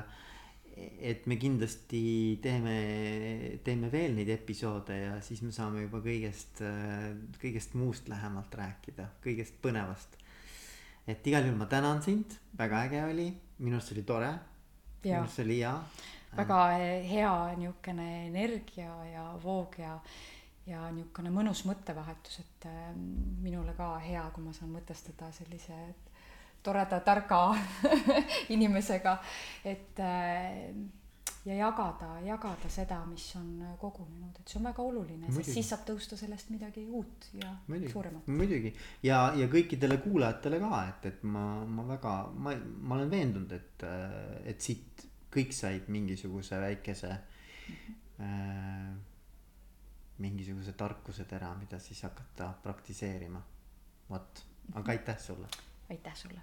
[0.79, 2.75] et me kindlasti teeme,
[3.65, 6.61] teeme veel neid episoode ja siis me saame juba kõigest,
[7.41, 10.15] kõigest muust lähemalt rääkida, kõigest põnevast.
[11.09, 13.27] et igal juhul ma tänan sind, väga äge oli,
[13.59, 14.31] minu arust oli tore.
[15.03, 15.75] minu arust oli hea.
[16.37, 16.59] Väga
[17.09, 19.95] hea niisugune energia ja voog ja,
[20.69, 23.01] ja niisugune mõnus mõttevahetus, et ähm,
[23.43, 25.79] minule ka hea, kui ma saan mõtestada sellise
[26.63, 27.41] toreda, targa
[28.55, 29.17] inimesega,
[29.65, 30.71] et äh,
[31.47, 33.49] ja jagada, jagada seda, mis on
[33.79, 37.91] kogunenud, et see on väga oluline, sest siis saab tõusta sellest midagi uut ja muidugi,
[37.93, 38.27] suuremat.
[38.27, 38.73] muidugi.
[39.07, 43.87] Ja, ja kõikidele kuulajatele ka, et, et ma, ma väga, ma, ma olen veendunud, et,
[44.51, 47.95] et siit kõik said mingisuguse väikese -hmm.
[48.21, 48.97] äh,
[50.17, 53.41] mingisuguse tarkusetera, mida siis hakata praktiseerima.
[54.09, 55.47] vot, aga aitäh sulle.
[55.89, 56.41] aitäh sulle